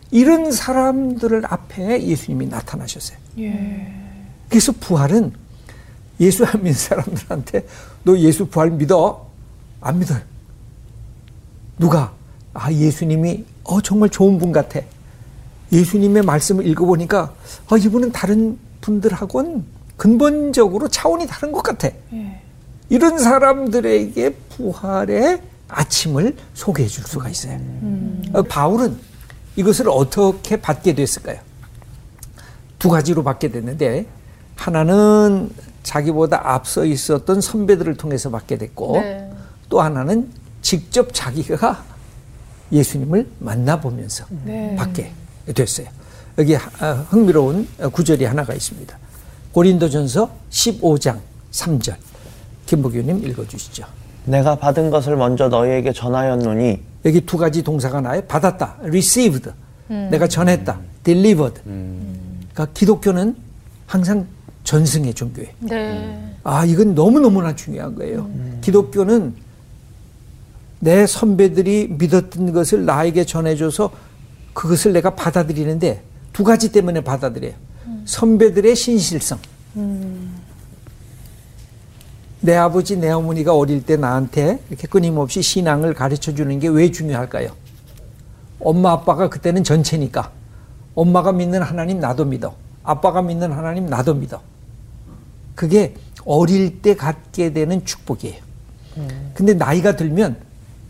이런 0.10 0.52
사람들을 0.52 1.44
앞에 1.46 2.04
예수님이 2.06 2.48
나타나셨어요. 2.48 3.18
예. 3.40 3.94
그래서 4.50 4.74
부활은 4.74 5.32
예수 6.20 6.44
안 6.44 6.54
믿는 6.58 6.74
사람들한테 6.74 7.66
너 8.04 8.18
예수 8.18 8.48
부활 8.48 8.72
믿어? 8.72 9.28
안 9.80 10.00
믿어요. 10.00 10.20
누가? 11.78 12.14
아, 12.54 12.72
예수님이 12.72 13.46
어, 13.64 13.80
정말 13.80 14.10
좋은 14.10 14.38
분 14.38 14.52
같아. 14.52 14.82
예수님의 15.72 16.24
말씀을 16.24 16.66
읽어보니까 16.68 17.34
어, 17.70 17.78
이분은 17.78 18.12
다른 18.12 18.58
분들하고는 18.82 19.64
근본적으로 19.98 20.88
차원이 20.88 21.28
다른 21.28 21.52
것 21.52 21.62
같아. 21.62 21.90
예. 22.14 22.42
이런 22.90 23.20
사람들에게 23.20 24.34
부활의 24.50 25.42
아침을 25.68 26.36
소개해 26.54 26.90
줄 26.90 27.06
수가 27.06 27.30
있어요. 27.30 27.54
음. 27.54 28.22
어, 28.34 28.42
바울은 28.42 28.98
이것을 29.56 29.88
어떻게 29.90 30.60
받게 30.60 30.96
됐을까요? 30.96 31.40
두 32.80 32.90
가지로 32.90 33.24
받게 33.24 33.52
됐는데 33.52 34.08
하나는 34.56 35.50
자기보다 35.84 36.54
앞서 36.54 36.86
있었던 36.86 37.42
선배들을 37.42 37.96
통해서 37.96 38.30
받게 38.30 38.58
됐고 38.58 38.94
네. 39.00 39.32
또 39.70 39.82
하나는 39.82 40.30
직접 40.62 41.10
자기가 41.14 41.84
예수님을 42.72 43.28
만나보면서 43.40 44.26
네. 44.46 44.76
받게 44.76 45.12
됐어요. 45.54 45.88
여기 46.38 46.56
아, 46.56 47.06
흥미로운 47.10 47.68
구절이 47.92 48.26
하나가 48.26 48.54
있습니다. 48.54 48.98
고린도전서 49.52 50.30
15장 50.50 51.20
3절. 51.52 51.96
김보규님 52.66 53.26
읽어주시죠. 53.28 53.86
내가 54.26 54.56
받은 54.56 54.92
것을 54.92 55.18
먼저 55.18 55.50
너희에게 55.50 55.92
전하였노니 55.92 56.80
여기 57.06 57.22
두 57.22 57.38
가지 57.38 57.64
동사가 57.64 58.00
나요. 58.02 58.22
받았다, 58.28 58.78
received. 58.84 59.50
음. 59.90 60.08
내가 60.12 60.28
전했다, 60.28 60.80
delivered. 61.04 61.62
음. 61.66 62.40
그러니까 62.54 62.74
기독교는 62.74 63.36
항상 63.88 64.26
전승의 64.64 65.14
종교예요. 65.16 65.50
네. 65.60 66.36
아 66.44 66.64
이건 66.66 66.96
너무 66.96 67.20
너무나 67.20 67.56
중요한 67.56 67.96
거예요. 67.96 68.22
음. 68.22 68.60
기독교는 68.62 69.34
내 70.80 71.06
선배들이 71.06 71.90
믿었던 71.98 72.54
것을 72.54 72.86
나에게 72.86 73.26
전해줘서 73.26 73.92
그것을 74.54 74.94
내가 74.94 75.16
받아들이는데 75.16 76.02
두 76.34 76.44
가지 76.44 76.72
때문에 76.72 77.02
받아들여요. 77.02 77.54
음. 77.88 78.04
선배들의 78.06 78.76
신실성. 78.76 79.40
음. 79.78 80.36
내 82.40 82.56
아버지, 82.56 82.98
내 82.98 83.10
어머니가 83.12 83.56
어릴 83.56 83.86
때 83.86 83.98
나한테 83.98 84.60
이렇게 84.70 84.88
끊임없이 84.88 85.42
신앙을 85.42 85.94
가르쳐 85.94 86.34
주는 86.34 86.60
게 86.60 86.68
왜 86.68 86.90
중요할까요? 86.92 87.52
엄마, 88.60 88.92
아빠가 88.92 89.30
그때는 89.30 89.64
전체니까. 89.64 90.32
엄마가 90.96 91.32
믿는 91.32 91.62
하나님 91.62 92.00
나도 92.00 92.26
믿어. 92.26 92.56
아빠가 92.84 93.22
믿는 93.22 93.52
하나님 93.52 93.86
나도 93.86 94.16
믿어. 94.16 94.42
그게 95.56 95.94
어릴 96.26 96.82
때 96.82 96.96
갖게 96.96 97.54
되는 97.54 97.86
축복이에요. 97.86 98.42
음. 98.98 99.32
근데 99.34 99.54
나이가 99.54 99.96
들면 99.96 100.38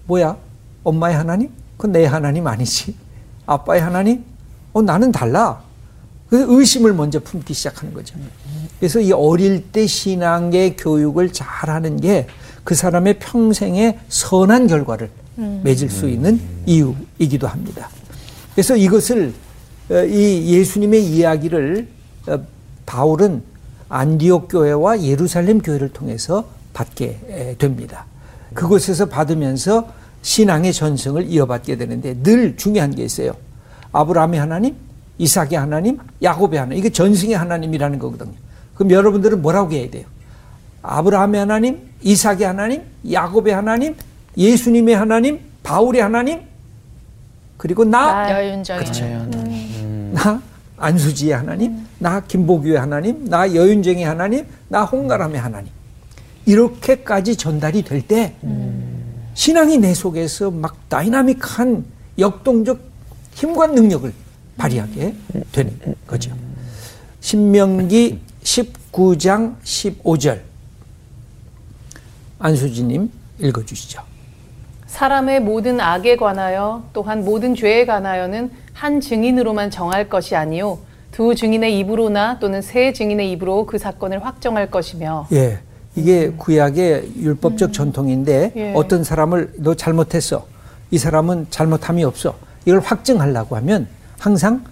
뭐야? 0.05 0.37
엄마의 0.83 1.15
하나님? 1.15 1.51
그건 1.77 1.91
내 1.93 2.05
하나님 2.05 2.47
아니지. 2.47 2.95
아빠의 3.45 3.81
하나님? 3.81 4.23
어, 4.73 4.81
나는 4.81 5.11
달라. 5.11 5.61
그래서 6.29 6.45
의심을 6.49 6.93
먼저 6.93 7.19
품기 7.19 7.53
시작하는 7.53 7.93
거죠. 7.93 8.17
그래서 8.79 8.99
이 8.99 9.11
어릴 9.11 9.71
때 9.71 9.85
신앙의 9.85 10.77
교육을 10.77 11.33
잘 11.33 11.69
하는 11.69 11.99
게 11.99 12.27
그 12.63 12.75
사람의 12.75 13.19
평생의 13.19 13.99
선한 14.09 14.67
결과를 14.67 15.09
음. 15.39 15.61
맺을 15.63 15.89
수 15.89 16.07
있는 16.07 16.39
이유이기도 16.65 17.47
합니다. 17.47 17.89
그래서 18.53 18.75
이것을 18.75 19.33
어, 19.89 20.03
이 20.05 20.53
예수님의 20.53 21.03
이야기를 21.05 21.87
어, 22.27 22.39
바울은 22.85 23.43
안디옥 23.89 24.47
교회와 24.49 25.01
예루살렘 25.01 25.59
교회를 25.59 25.89
통해서 25.89 26.45
받게 26.73 27.55
됩니다. 27.57 28.05
그곳에서 28.53 29.07
받으면서 29.07 29.89
신앙의 30.21 30.71
전승을 30.71 31.29
이어받게 31.29 31.75
되는데 31.77 32.15
늘 32.23 32.55
중요한 32.55 32.95
게 32.95 33.03
있어요. 33.03 33.33
아브라함의 33.91 34.39
하나님, 34.39 34.75
이삭의 35.17 35.53
하나님, 35.53 35.97
야곱의 36.21 36.59
하나님. 36.59 36.77
이게 36.77 36.89
전승의 36.89 37.35
하나님이라는 37.35 37.99
거거든요. 37.99 38.33
그럼 38.75 38.91
여러분들은 38.91 39.41
뭐라고 39.41 39.71
해야 39.73 39.89
돼요? 39.89 40.05
아브라함의 40.81 41.39
하나님, 41.39 41.89
이삭의 42.01 42.43
하나님, 42.43 42.81
야곱의 43.11 43.53
하나님, 43.53 43.95
예수님의 44.37 44.95
하나님, 44.95 45.39
바울의 45.63 46.01
하나님, 46.01 46.41
그리고 47.57 47.85
나, 47.85 48.31
여윤정의 48.31 48.83
그렇죠. 48.83 49.05
음. 49.05 50.11
나 50.15 50.41
안수지의 50.77 51.33
하나님, 51.33 51.71
음. 51.71 51.87
나 51.99 52.19
김보규의 52.21 52.79
하나님, 52.79 53.29
나 53.29 53.53
여윤정의 53.53 54.03
하나님, 54.03 54.45
나 54.67 54.83
홍가람의 54.83 55.39
하나님. 55.39 55.71
이렇게까지 56.45 57.35
전달이 57.35 57.83
될때 57.83 58.35
음. 58.43 58.81
신앙이 59.35 59.77
내 59.77 59.93
속에서 59.93 60.49
막 60.49 60.89
다이나믹한 60.89 61.85
역동적 62.17 62.90
힘과 63.35 63.67
능력을 63.67 64.13
발휘하게 64.57 65.15
되는 65.51 65.79
거죠. 66.07 66.31
신명기 67.19 68.19
19장 68.43 69.55
15절 69.63 70.41
안수지님 72.39 73.11
읽어주시죠. 73.39 74.01
사람의 74.87 75.41
모든 75.41 75.79
악에 75.79 76.17
관하여 76.17 76.83
또한 76.91 77.23
모든 77.23 77.55
죄에 77.55 77.85
관하여는 77.85 78.51
한 78.73 78.99
증인으로만 78.99 79.71
정할 79.71 80.09
것이 80.09 80.35
아니요 80.35 80.79
두 81.11 81.35
증인의 81.35 81.77
입으로나 81.79 82.39
또는 82.39 82.61
세 82.61 82.93
증인의 82.93 83.31
입으로 83.31 83.65
그 83.65 83.77
사건을 83.77 84.25
확정할 84.25 84.69
것이며 84.69 85.27
예. 85.33 85.59
이게 85.95 86.29
구약의 86.29 87.13
율법적 87.17 87.69
음. 87.69 87.73
전통인데 87.73 88.53
예. 88.55 88.73
어떤 88.75 89.03
사람을 89.03 89.53
너 89.57 89.75
잘못했어. 89.75 90.45
이 90.89 90.97
사람은 90.97 91.47
잘못함이 91.49 92.03
없어. 92.03 92.35
이걸 92.65 92.79
확증하려고 92.79 93.55
하면 93.57 93.87
항상 94.19 94.63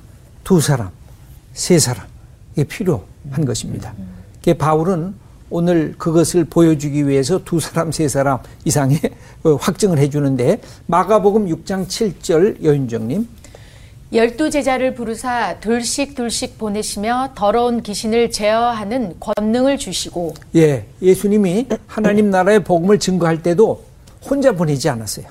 두 0.44 0.62
사람, 0.62 0.90
세 1.54 1.80
사람 1.80 2.06
이게 2.54 2.64
필요한 2.64 3.46
것입니다. 3.46 3.94
그 4.44 4.54
바울은 4.54 5.14
오늘 5.50 5.96
그것을 5.98 6.46
보여주기 6.46 7.08
위해서 7.08 7.44
두 7.44 7.60
사람, 7.60 7.92
세 7.92 8.08
사람 8.08 8.40
이상의 8.66 9.00
어, 9.44 9.56
확증을 9.56 9.98
해주는데 9.98 10.62
마가복음 10.86 11.48
6장 11.48 11.88
7절 11.88 12.64
여윤정님 12.64 13.28
열두 14.12 14.50
제자를 14.50 14.96
부르사 14.96 15.60
둘씩 15.60 16.16
둘씩 16.16 16.58
보내시며 16.58 17.32
더러운 17.36 17.84
귀신을 17.84 18.32
제어하는 18.32 19.16
권능을 19.20 19.78
주시고 19.78 20.34
예, 20.56 20.86
예수님이 21.02 21.68
하나님 21.86 22.32
나라의 22.32 22.64
복음을 22.64 22.98
증거할 22.98 23.44
때도 23.44 23.84
혼자 24.28 24.52
보내지 24.52 24.90
않았어요. 24.90 25.28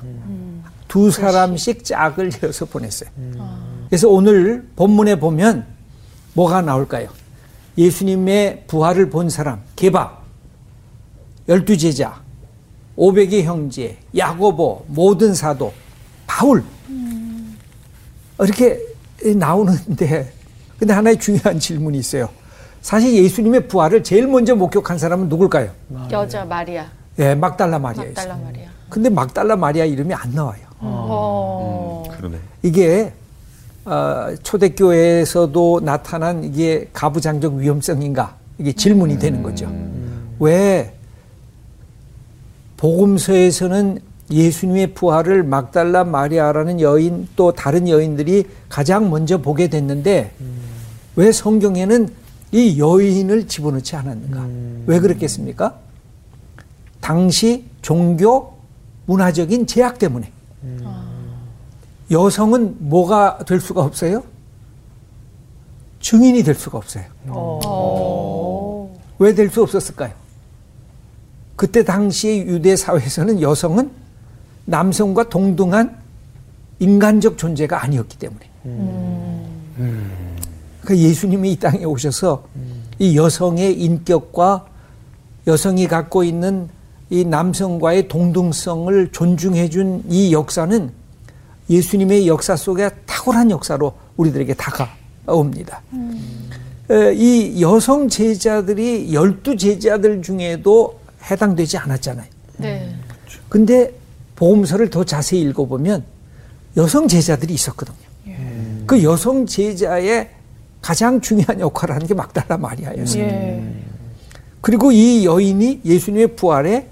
두 0.89 1.11
사람씩 1.11 1.85
짝을 1.85 2.31
지어서 2.31 2.65
보냈어요. 2.65 3.11
그래서 3.89 4.09
오늘 4.09 4.67
본문에 4.75 5.21
보면 5.21 5.67
뭐가 6.33 6.63
나올까요? 6.63 7.09
예수님의 7.77 8.65
부활을 8.67 9.11
본 9.11 9.31
사람, 9.31 9.61
개바, 9.77 10.19
열두 11.49 11.77
제자, 11.77 12.21
오백의 12.97 13.45
형제, 13.45 13.99
야고보, 14.17 14.87
모든 14.89 15.35
사도, 15.35 15.73
바울. 16.27 16.65
이렇게 18.41 18.81
나오는데, 19.37 20.33
근데 20.79 20.93
하나의 20.95 21.19
중요한 21.19 21.59
질문이 21.59 21.99
있어요. 21.99 22.29
사실 22.81 23.13
예수님의 23.15 23.69
부활을 23.69 24.03
제일 24.03 24.27
먼저 24.27 24.55
목격한 24.55 24.99
사람은 24.99 25.29
누굴까요? 25.29 25.71
여자 26.11 26.45
마리아, 26.45 26.87
예, 27.19 27.35
막달라 27.35 27.79
마리아였어요. 27.79 28.15
막달라 28.15 28.37
마리아. 28.37 28.69
근데 28.89 29.09
막달라 29.11 29.57
마리아 29.57 29.85
이름이 29.85 30.15
안 30.15 30.33
나와요. 30.33 30.68
어. 30.81 32.05
그러네. 32.17 32.39
이게 32.63 33.13
어, 33.85 34.35
초대교회에서도 34.43 35.81
나타난 35.83 36.45
이게 36.45 36.89
가부장적 36.93 37.55
위험성인가 37.55 38.37
이게 38.59 38.73
질문이 38.73 39.19
되는 39.19 39.43
거죠. 39.43 39.71
왜 40.39 40.95
복음서에서는 42.77 44.01
예수님의 44.31 44.95
부활을 44.95 45.43
막달라 45.43 46.05
마리아라는 46.05 46.81
여인 46.81 47.29
또 47.35 47.53
다른 47.53 47.89
여인들이 47.89 48.45
가장 48.69 49.11
먼저 49.11 49.39
보게 49.39 49.69
됐는데 49.69 50.33
왜 51.17 51.33
성경에는 51.33 52.09
이 52.53 52.79
여인을 52.79 53.49
집어넣지 53.49 53.97
않았는가? 53.97 54.47
왜 54.87 55.01
그랬겠습니까? 55.01 55.77
당시 57.01 57.65
종교 57.83 58.55
문화적인 59.07 59.67
제약 59.67 59.99
때문에 59.99 60.31
여성은 62.11 62.77
뭐가 62.89 63.39
될 63.47 63.61
수가 63.61 63.83
없어요? 63.83 64.23
증인이 66.01 66.43
될 66.43 66.55
수가 66.55 66.79
없어요. 66.79 67.05
왜 69.19 69.35
될 69.35 69.51
수 69.51 69.63
없었을까요? 69.63 70.13
그때 71.57 71.85
당시의 71.85 72.47
유대 72.47 72.77
사회에서는 72.77 73.43
여성은 73.43 73.91
남성과 74.65 75.29
동등한 75.29 75.99
인간적 76.79 77.37
존재가 77.37 77.83
아니었기 77.83 78.17
때문에. 78.19 78.51
그 80.83 80.97
예수님이 80.97 81.53
이 81.53 81.57
땅에 81.59 81.85
오셔서 81.85 82.45
이 83.01 83.17
여성의 83.19 83.81
인격과 83.83 84.67
여성이 85.47 85.89
갖고 85.89 86.23
있는 86.25 86.69
이 87.11 87.25
남성과의 87.25 88.09
동등성을 88.09 89.09
존중해 89.13 89.71
준 89.71 90.03
이 90.09 90.33
역사는 90.33 90.91
예수님의 91.71 92.27
역사 92.29 92.57
속에 92.57 92.91
탁월한 93.07 93.51
역사로 93.51 93.93
우리들에게 94.17 94.55
다가옵니다. 94.55 95.83
에, 96.91 97.13
이 97.15 97.61
여성 97.61 98.09
제자들이 98.09 99.13
열두 99.13 99.57
제자들 99.57 100.23
중에도 100.23 100.99
해당되지 101.31 101.77
않았잖아요. 101.79 102.27
네. 102.59 102.95
근데 103.49 103.93
복음서를 104.37 104.89
더 104.89 105.05
자세히 105.05 105.43
읽어보면 105.43 106.05
여성 106.77 107.07
제자들이 107.09 107.53
있었거든요. 107.55 107.97
그 108.87 109.03
여성 109.03 109.45
제자의 109.45 110.31
가장 110.81 111.21
중요한 111.21 111.61
역할을 111.61 111.95
하는 111.95 112.07
게 112.07 112.15
막달라 112.15 112.57
마리아였어요. 112.57 113.23
예. 113.23 113.63
그리고 114.63 114.91
이 114.91 115.27
여인이 115.27 115.83
예수님의 115.85 116.37
부활의 116.37 116.87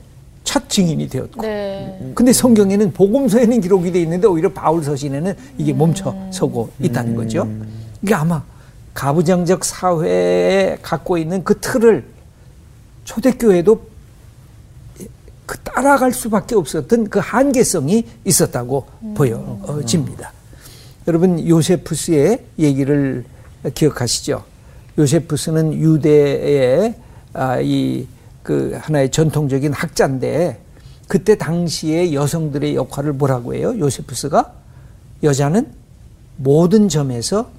첫 0.46 0.70
증인이 0.70 1.08
되었고 1.08 1.42
네. 1.42 2.12
근데 2.14 2.32
성경에는 2.32 2.92
복음서에는 2.92 3.60
기록이 3.60 3.90
돼 3.90 4.00
있는데 4.02 4.28
오히려 4.28 4.50
바울 4.52 4.82
서신에는 4.82 5.34
이게 5.58 5.72
멈춰 5.72 6.14
서고 6.30 6.70
있다는 6.80 7.16
거죠. 7.16 7.46
이게 8.00 8.14
아마 8.14 8.42
가부장적 8.94 9.64
사회에 9.64 10.78
갖고 10.80 11.18
있는 11.18 11.42
그 11.42 11.58
틀을 11.60 12.04
초대교회도 13.04 13.86
그 15.46 15.58
따라갈 15.58 16.12
수밖에 16.12 16.54
없었던 16.54 17.10
그 17.10 17.18
한계성이 17.18 18.06
있었다고 18.24 18.86
보여집니다. 19.16 20.32
여러분 21.08 21.46
요세푸스의 21.46 22.44
얘기를 22.60 23.24
기억하시죠? 23.74 24.44
요세푸스는 24.96 25.74
유대의 25.74 26.94
아, 27.32 27.60
이 27.60 28.06
그 28.46 28.78
하나의 28.80 29.10
전통적인 29.10 29.72
학자인데 29.72 30.60
그때 31.08 31.36
당시에 31.36 32.12
여성들의 32.12 32.76
역할을 32.76 33.12
뭐라고 33.14 33.54
해요? 33.54 33.76
요세푸스가 33.76 34.52
여자는 35.24 35.72
모든 36.36 36.88
점에서 36.88 37.50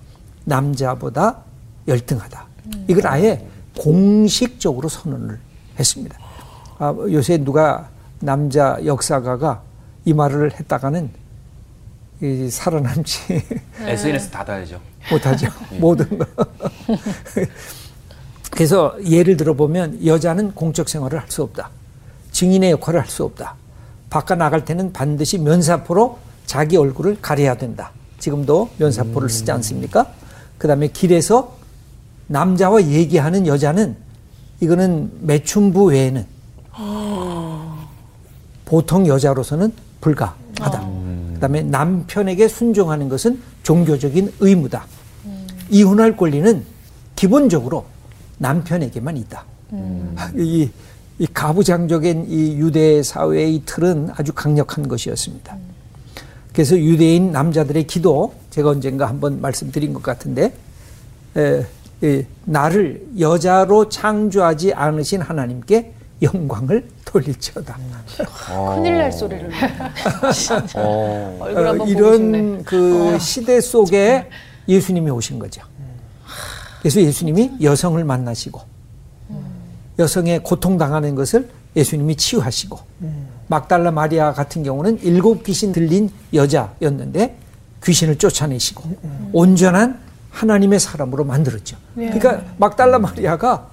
남자보다 0.45 1.39
열등하다. 1.89 2.45
이걸 2.87 3.05
아예 3.07 3.45
공식적으로 3.77 4.87
선언을 4.87 5.37
했습니다. 5.77 6.17
아, 6.79 6.95
요새 7.11 7.37
누가 7.37 7.89
남자 8.21 8.79
역사가가 8.85 9.61
이 10.05 10.13
말을 10.13 10.57
했다가는 10.57 11.09
이 12.21 12.49
살아남지 12.49 13.43
SNS 13.81 14.29
닫아야죠. 14.29 14.79
못하죠. 15.11 15.47
모든 15.79 16.17
거. 16.17 16.25
그래서 18.57 18.95
예를 19.07 19.37
들어보면 19.37 20.03
여자는 20.03 20.53
공적 20.55 20.89
생활을 20.89 21.19
할 21.19 21.29
수 21.29 21.43
없다. 21.43 21.69
증인의 22.31 22.71
역할을 22.71 23.01
할 23.01 23.07
수 23.07 23.23
없다. 23.23 23.53
바깥 24.09 24.39
나갈 24.39 24.65
때는 24.65 24.91
반드시 24.93 25.37
면사포로 25.37 26.17
자기 26.47 26.75
얼굴을 26.75 27.19
가려야 27.21 27.55
된다. 27.55 27.91
지금도 28.17 28.71
면사포를 28.79 29.29
쓰지 29.29 29.51
않습니까? 29.51 30.07
그 30.57 30.67
다음에 30.67 30.87
길에서 30.87 31.55
남자와 32.25 32.87
얘기하는 32.87 33.45
여자는 33.45 33.95
이거는 34.59 35.11
매춘부 35.21 35.89
외에는 35.89 36.25
보통 38.65 39.05
여자로서는 39.05 39.71
불가하다. 40.01 40.79
그 41.35 41.37
다음에 41.39 41.61
남편에게 41.61 42.47
순종하는 42.47 43.07
것은 43.07 43.39
종교적인 43.61 44.33
의무다. 44.39 44.87
이혼할 45.69 46.17
권리는 46.17 46.65
기본적으로 47.15 47.85
남편에게만 48.37 49.17
있다. 49.17 49.45
이, 50.35 50.69
이 51.19 51.27
가부장적인 51.33 52.25
이 52.29 52.57
유대 52.57 53.01
사회의 53.03 53.55
이 53.55 53.63
틀은 53.65 54.11
아주 54.15 54.33
강력한 54.33 54.87
것이었습니다. 54.87 55.57
그래서 56.53 56.77
유대인 56.77 57.31
남자들의 57.31 57.85
기도 57.85 58.33
제가 58.49 58.69
언젠가 58.69 59.07
한번 59.07 59.41
말씀드린 59.41 59.93
것 59.93 60.01
같은데 60.01 60.53
에, 61.35 61.65
에, 62.03 62.25
나를 62.45 63.05
여자로 63.19 63.89
창조하지 63.89 64.73
않으신 64.73 65.21
하나님께 65.21 65.93
영광을 66.21 66.87
돌릴지어다. 67.05 67.77
큰일 68.75 68.97
날 68.97 69.11
소리를. 69.11 69.49
어. 70.75 71.37
얼굴 71.39 71.65
어, 71.65 71.69
한번 71.69 71.77
보고 71.77 71.87
싶네. 71.87 72.37
이런 72.39 72.63
그 72.63 73.19
시대 73.19 73.61
속에 73.61 74.27
예수님이 74.67 75.11
오신 75.11 75.37
거죠. 75.39 75.61
그래서 76.79 77.01
예수님이 77.01 77.51
여성을 77.61 78.03
만나시고 78.03 78.61
여성의 79.99 80.43
고통당하는 80.43 81.15
것을 81.15 81.49
예수님이 81.75 82.15
치유하시고 82.15 82.79
막달라 83.47 83.91
마리아 83.91 84.33
같은 84.33 84.63
경우는 84.63 84.99
일곱 85.03 85.43
귀신 85.43 85.71
들린 85.71 86.09
여자였는데 86.33 87.37
귀신을 87.83 88.17
쫓아내시고 88.17 88.83
온전한 89.33 89.99
하나님의 90.29 90.79
사람으로 90.79 91.23
만들었죠. 91.23 91.77
그러니까 91.95 92.43
막달라 92.57 92.99
마리아가 92.99 93.69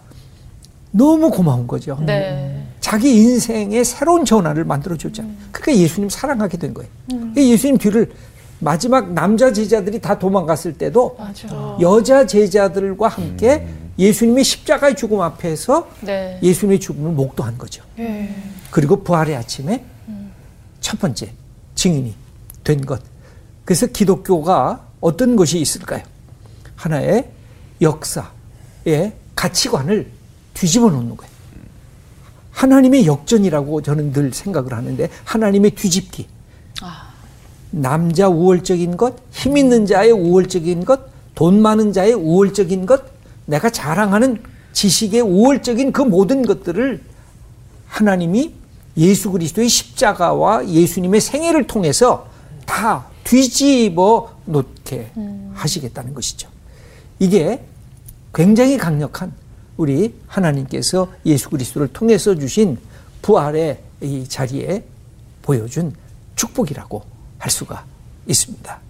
너무 0.90 1.30
고마운 1.30 1.66
거죠. 1.66 1.98
네. 2.06 2.66
자기 2.80 3.16
인생의 3.16 3.84
새로운 3.84 4.24
전환을 4.24 4.64
만들어줬잖아요. 4.64 5.34
그러니까 5.50 5.82
예수님 5.82 6.08
사랑하게 6.08 6.58
된 6.58 6.72
거예요. 6.74 6.90
예수님 7.36 7.78
뒤를 7.78 8.12
마지막 8.60 9.12
남자 9.12 9.52
제자들이 9.52 10.00
다 10.00 10.18
도망갔을 10.18 10.74
때도 10.78 11.18
여자 11.80 12.26
제자들과 12.26 13.08
함께 13.08 13.66
예수님의 13.98 14.42
십자가의 14.44 14.96
죽음 14.96 15.20
앞에서 15.20 15.88
네. 16.00 16.38
예수님의 16.42 16.80
죽음을 16.80 17.12
목도한 17.12 17.58
거죠. 17.58 17.84
그리고 18.70 19.02
부활의 19.02 19.36
아침에 19.36 19.84
첫 20.80 20.98
번째 20.98 21.32
증인이 21.74 22.14
된 22.64 22.84
것. 22.84 23.00
그래서 23.64 23.86
기독교가 23.86 24.86
어떤 25.00 25.36
것이 25.36 25.58
있을까요? 25.58 26.02
하나의 26.76 27.30
역사의 27.80 29.12
가치관을 29.34 30.10
뒤집어 30.54 30.90
놓는 30.90 31.16
거예요. 31.16 31.34
하나님의 32.50 33.06
역전이라고 33.06 33.82
저는 33.82 34.12
늘 34.12 34.32
생각을 34.32 34.72
하는데 34.72 35.08
하나님의 35.24 35.72
뒤집기. 35.72 36.28
남자 37.74 38.28
우월적인 38.28 38.96
것, 38.96 39.16
힘 39.32 39.56
있는 39.56 39.84
자의 39.84 40.12
우월적인 40.12 40.84
것, 40.84 41.00
돈 41.34 41.60
많은 41.60 41.92
자의 41.92 42.12
우월적인 42.12 42.86
것, 42.86 43.02
내가 43.46 43.68
자랑하는 43.68 44.40
지식의 44.72 45.20
우월적인 45.22 45.92
그 45.92 46.02
모든 46.02 46.42
것들을 46.42 47.02
하나님이 47.86 48.54
예수 48.96 49.30
그리스도의 49.32 49.68
십자가와 49.68 50.68
예수님의 50.68 51.20
생애를 51.20 51.66
통해서 51.66 52.28
다 52.64 53.06
뒤집어 53.24 54.36
놓게 54.44 55.10
하시겠다는 55.54 56.14
것이죠. 56.14 56.48
이게 57.18 57.64
굉장히 58.32 58.78
강력한 58.78 59.32
우리 59.76 60.14
하나님께서 60.28 61.08
예수 61.26 61.50
그리스도를 61.50 61.88
통해서 61.88 62.36
주신 62.36 62.78
부활의 63.22 63.80
이 64.00 64.28
자리에 64.28 64.84
보여준 65.42 65.92
축복이라고 66.36 67.13
할 67.44 67.50
수가 67.50 67.84
있습니다. 68.26 68.80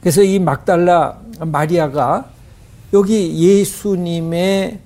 그래서 0.00 0.20
이 0.24 0.40
막달라 0.40 1.20
마리아가 1.38 2.28
여기 2.92 3.38
예수님의 3.38 4.80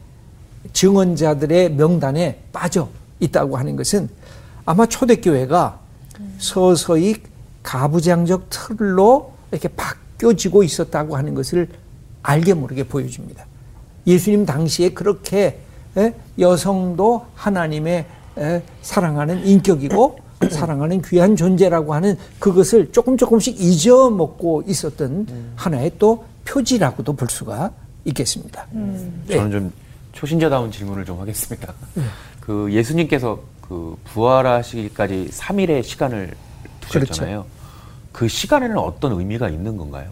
증언자들의 0.74 1.72
명단에 1.72 2.42
빠져 2.52 2.90
있다고 3.18 3.56
하는 3.56 3.76
것은 3.76 4.10
아마 4.66 4.84
초대교회가 4.84 5.80
서서히 6.38 7.22
가부장적 7.62 8.48
틀로 8.50 9.32
이렇게 9.50 9.68
바뀌어지고 9.68 10.62
있었다고 10.62 11.16
하는 11.16 11.34
것을 11.34 11.68
알게 12.22 12.52
모르게 12.52 12.84
보여줍니다. 12.84 13.46
예수님 14.06 14.44
당시에 14.44 14.90
그렇게 14.90 15.60
여성도 16.38 17.24
하나님의 17.34 18.04
사랑하는 18.82 19.46
인격이고 19.46 20.18
사랑하는 20.48 21.02
귀한 21.02 21.36
존재라고 21.36 21.92
하는 21.94 22.16
그것을 22.38 22.90
조금 22.92 23.16
조금씩 23.16 23.60
잊어먹고 23.60 24.64
있었던 24.66 25.26
하나의 25.54 25.92
또 25.98 26.24
표지라고도 26.44 27.12
볼 27.12 27.28
수가 27.28 27.70
있겠습니다. 28.06 28.66
음. 28.72 29.24
저는 29.28 29.50
좀 29.50 29.72
초신자다운 30.12 30.70
질문을 30.72 31.04
좀 31.04 31.20
하겠습니다. 31.20 31.74
네. 31.94 32.02
그 32.40 32.72
예수님께서 32.72 33.40
그 33.60 33.96
부활하시기까지 34.04 35.28
3일의 35.30 35.82
시간을 35.82 36.34
두셨잖아요. 36.80 37.42
그렇죠. 37.42 37.60
그 38.12 38.26
시간에는 38.26 38.78
어떤 38.78 39.12
의미가 39.12 39.48
있는 39.50 39.76
건가요? 39.76 40.10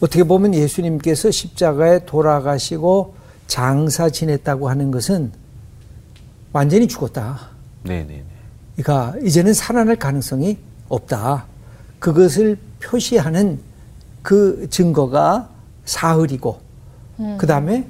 어떻게 0.00 0.22
보면 0.22 0.54
예수님께서 0.54 1.30
십자가에 1.30 2.06
돌아가시고 2.06 3.14
장사 3.48 4.08
지냈다고 4.08 4.68
하는 4.68 4.90
것은 4.90 5.32
완전히 6.52 6.86
죽었다. 6.86 7.50
네네. 7.82 8.24
그러니까 8.78 9.18
이제는 9.24 9.54
살아날 9.54 9.96
가능성이 9.96 10.56
없다. 10.88 11.46
그것을 11.98 12.56
표시하는 12.80 13.58
그 14.22 14.68
증거가 14.70 15.48
사흘이고, 15.84 16.60
음. 17.18 17.36
그 17.38 17.46
다음에 17.46 17.86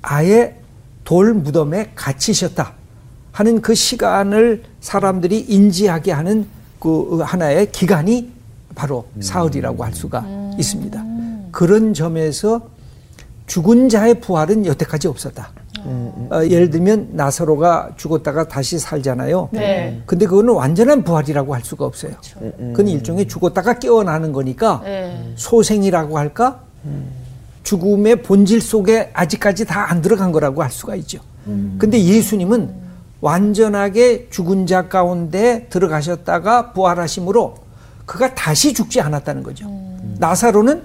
아예 0.00 0.58
돌 1.04 1.34
무덤에 1.34 1.92
갇히셨다 1.94 2.72
하는 3.30 3.62
그 3.62 3.74
시간을 3.74 4.64
사람들이 4.80 5.40
인지하게 5.40 6.10
하는 6.12 6.48
그 6.80 7.20
하나의 7.20 7.70
기간이 7.70 8.32
바로 8.74 9.06
음. 9.14 9.22
사흘이라고 9.22 9.84
할 9.84 9.94
수가 9.94 10.20
음. 10.20 10.52
있습니다. 10.58 11.04
그런 11.52 11.94
점에서 11.94 12.68
죽은 13.46 13.88
자의 13.88 14.20
부활은 14.20 14.66
여태까지 14.66 15.06
없었다. 15.06 15.50
음. 15.86 16.28
어, 16.30 16.44
예를 16.44 16.70
들면 16.70 17.10
나사로가 17.12 17.90
죽었다가 17.96 18.48
다시 18.48 18.78
살잖아요. 18.78 19.48
네. 19.52 20.00
근데 20.06 20.26
그거는 20.26 20.54
완전한 20.54 21.02
부활이라고 21.04 21.54
할 21.54 21.62
수가 21.64 21.84
없어요. 21.84 22.12
그렇죠. 22.12 22.40
그건 22.40 22.88
일종의 22.88 23.26
죽었다가 23.28 23.78
깨어나는 23.78 24.32
거니까 24.32 24.80
네. 24.84 25.32
소생이라고 25.36 26.18
할까? 26.18 26.60
죽음의 27.62 28.22
본질 28.22 28.60
속에 28.60 29.10
아직까지 29.14 29.64
다 29.66 29.86
안 29.88 30.00
들어간 30.02 30.32
거라고 30.32 30.62
할 30.62 30.70
수가 30.70 30.94
있죠. 30.96 31.20
음. 31.46 31.76
근데 31.78 32.02
예수님은 32.02 32.82
완전하게 33.20 34.28
죽은 34.30 34.66
자 34.66 34.88
가운데 34.88 35.66
들어가셨다가 35.70 36.72
부활하심으로 36.72 37.54
그가 38.06 38.34
다시 38.34 38.72
죽지 38.74 39.00
않았다는 39.00 39.42
거죠. 39.42 39.66
음. 39.66 40.16
나사로는 40.18 40.82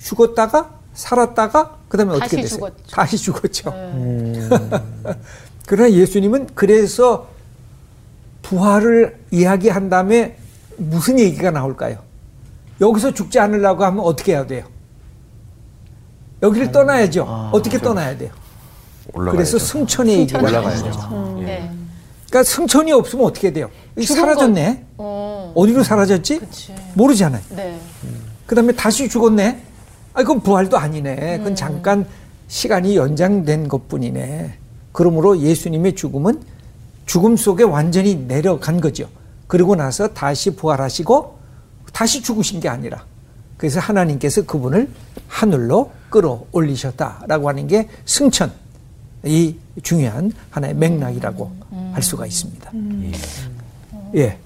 죽었다가 0.00 0.70
살았다가 0.94 1.77
그다음에 1.88 2.14
어떻게 2.14 2.36
됐어요? 2.36 2.58
죽었죠. 2.58 2.82
다시 2.90 3.16
죽었죠. 3.16 3.70
음. 3.70 4.50
그러나 5.66 5.90
예수님은 5.90 6.48
그래서 6.54 7.28
부활을 8.42 9.18
이야기한 9.30 9.90
다음에 9.90 10.38
무슨 10.76 11.18
얘기가 11.18 11.50
나올까요? 11.50 11.98
여기서 12.80 13.12
죽지 13.12 13.38
않으려고 13.38 13.84
하면 13.84 14.04
어떻게 14.04 14.32
해야 14.32 14.46
돼요? 14.46 14.64
여기를 16.42 16.70
떠나야죠. 16.70 17.24
아, 17.28 17.50
어떻게 17.52 17.78
그렇죠. 17.78 17.94
떠나야 17.94 18.16
돼요? 18.16 18.30
올라가야죠. 19.12 19.36
그래서 19.36 19.58
승천의 19.58 20.18
얘기가 20.20 20.40
올라가야죠. 20.40 21.08
음, 21.12 21.44
네. 21.44 21.70
그러니까 22.28 22.44
승천이 22.44 22.92
없으면 22.92 23.24
어떻게 23.24 23.52
돼요? 23.52 23.70
사라졌네. 24.06 24.84
어. 24.98 25.54
디로 25.66 25.82
사라졌지? 25.82 26.38
그치. 26.38 26.74
모르잖아요. 26.94 27.42
네. 27.50 27.80
그다음에 28.46 28.72
다시 28.72 29.08
죽었네. 29.08 29.67
아, 30.18 30.22
그건 30.22 30.40
부활도 30.40 30.76
아니네. 30.76 31.38
그건 31.38 31.52
음. 31.52 31.54
잠깐 31.54 32.04
시간이 32.48 32.96
연장된 32.96 33.68
것 33.68 33.86
뿐이네. 33.86 34.52
그러므로 34.90 35.38
예수님의 35.38 35.94
죽음은 35.94 36.42
죽음 37.06 37.36
속에 37.36 37.62
완전히 37.62 38.16
내려간 38.16 38.80
거죠. 38.80 39.08
그리고 39.46 39.76
나서 39.76 40.08
다시 40.08 40.56
부활하시고 40.56 41.38
다시 41.92 42.20
죽으신 42.20 42.58
게 42.58 42.68
아니라 42.68 43.04
그래서 43.56 43.78
하나님께서 43.78 44.42
그분을 44.42 44.90
하늘로 45.28 45.92
끌어올리셨다라고 46.10 47.48
하는 47.48 47.68
게 47.68 47.88
승천 48.04 48.50
이 49.24 49.54
중요한 49.84 50.32
하나의 50.50 50.74
맥락이라고 50.74 51.52
음. 51.70 51.90
할 51.94 52.02
수가 52.02 52.26
있습니다. 52.26 52.70
음. 52.74 53.12
예. 54.16 54.36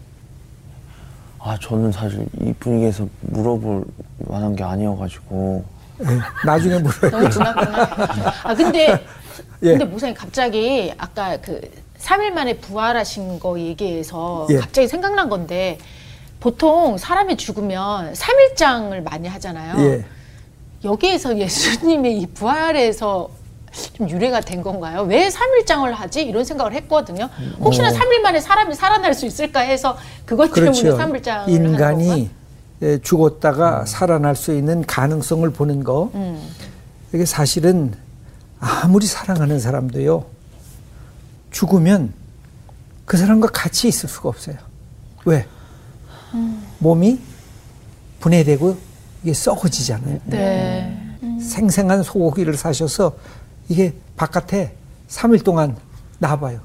아 1.44 1.58
저는 1.60 1.90
사실 1.90 2.24
이 2.40 2.52
분위기에서 2.52 3.06
물어볼 3.22 3.84
만한 4.18 4.54
게 4.54 4.62
아니어가지고 4.62 5.64
예, 6.00 6.06
나중에 6.46 6.78
물어요. 6.78 7.10
너무 7.10 7.30
지났구나. 7.30 7.82
아 8.44 8.54
근데 8.54 9.04
예. 9.62 9.70
근데 9.70 9.84
목사님 9.84 10.14
갑자기 10.14 10.92
아까 10.96 11.36
그 11.38 11.60
3일 11.98 12.30
만에 12.30 12.58
부활하신 12.58 13.40
거 13.40 13.58
얘기해서 13.58 14.46
예. 14.50 14.58
갑자기 14.58 14.86
생각난 14.86 15.28
건데 15.28 15.78
보통 16.38 16.96
사람이 16.96 17.36
죽으면 17.36 18.12
3일장을 18.12 19.02
많이 19.02 19.28
하잖아요. 19.28 19.84
예. 19.84 20.04
여기에서 20.84 21.36
예수님의 21.38 22.18
이 22.20 22.26
부활에서 22.26 23.30
좀 23.94 24.08
유래가 24.08 24.40
된 24.40 24.62
건가요? 24.62 25.02
왜 25.02 25.28
3일장을 25.28 25.90
하지? 25.92 26.22
이런 26.22 26.44
생각을 26.44 26.74
했거든요. 26.74 27.28
혹시나 27.60 27.88
어. 27.88 27.92
3일 27.92 28.20
만에 28.20 28.40
사람이 28.40 28.74
살아날 28.74 29.14
수 29.14 29.26
있을까 29.26 29.60
해서 29.60 29.96
그것 30.26 30.50
그렇죠. 30.50 30.82
때문에 30.96 31.20
3일장을 31.20 31.48
인간이 31.48 32.30
예, 32.82 32.98
죽었다가 32.98 33.80
음. 33.80 33.86
살아날 33.86 34.36
수 34.36 34.52
있는 34.52 34.84
가능성을 34.84 35.48
보는 35.50 35.84
거. 35.84 36.10
음. 36.14 36.50
이게 37.14 37.24
사실은 37.24 37.94
아무리 38.58 39.06
사랑하는 39.06 39.60
사람도요. 39.60 40.24
죽으면 41.50 42.12
그 43.04 43.16
사람과 43.16 43.48
같이 43.48 43.88
있을 43.88 44.08
수가 44.08 44.28
없어요. 44.28 44.56
왜? 45.24 45.46
음. 46.34 46.66
몸이 46.78 47.20
분해되고 48.20 48.76
이게 49.22 49.34
썩어지잖아요. 49.34 50.20
네. 50.24 50.98
생생한 51.40 52.02
소고기를 52.02 52.56
사셔서 52.56 53.12
이게 53.68 53.94
바깥에 54.16 54.74
3일 55.08 55.44
동안 55.44 55.76
놔봐요. 56.18 56.60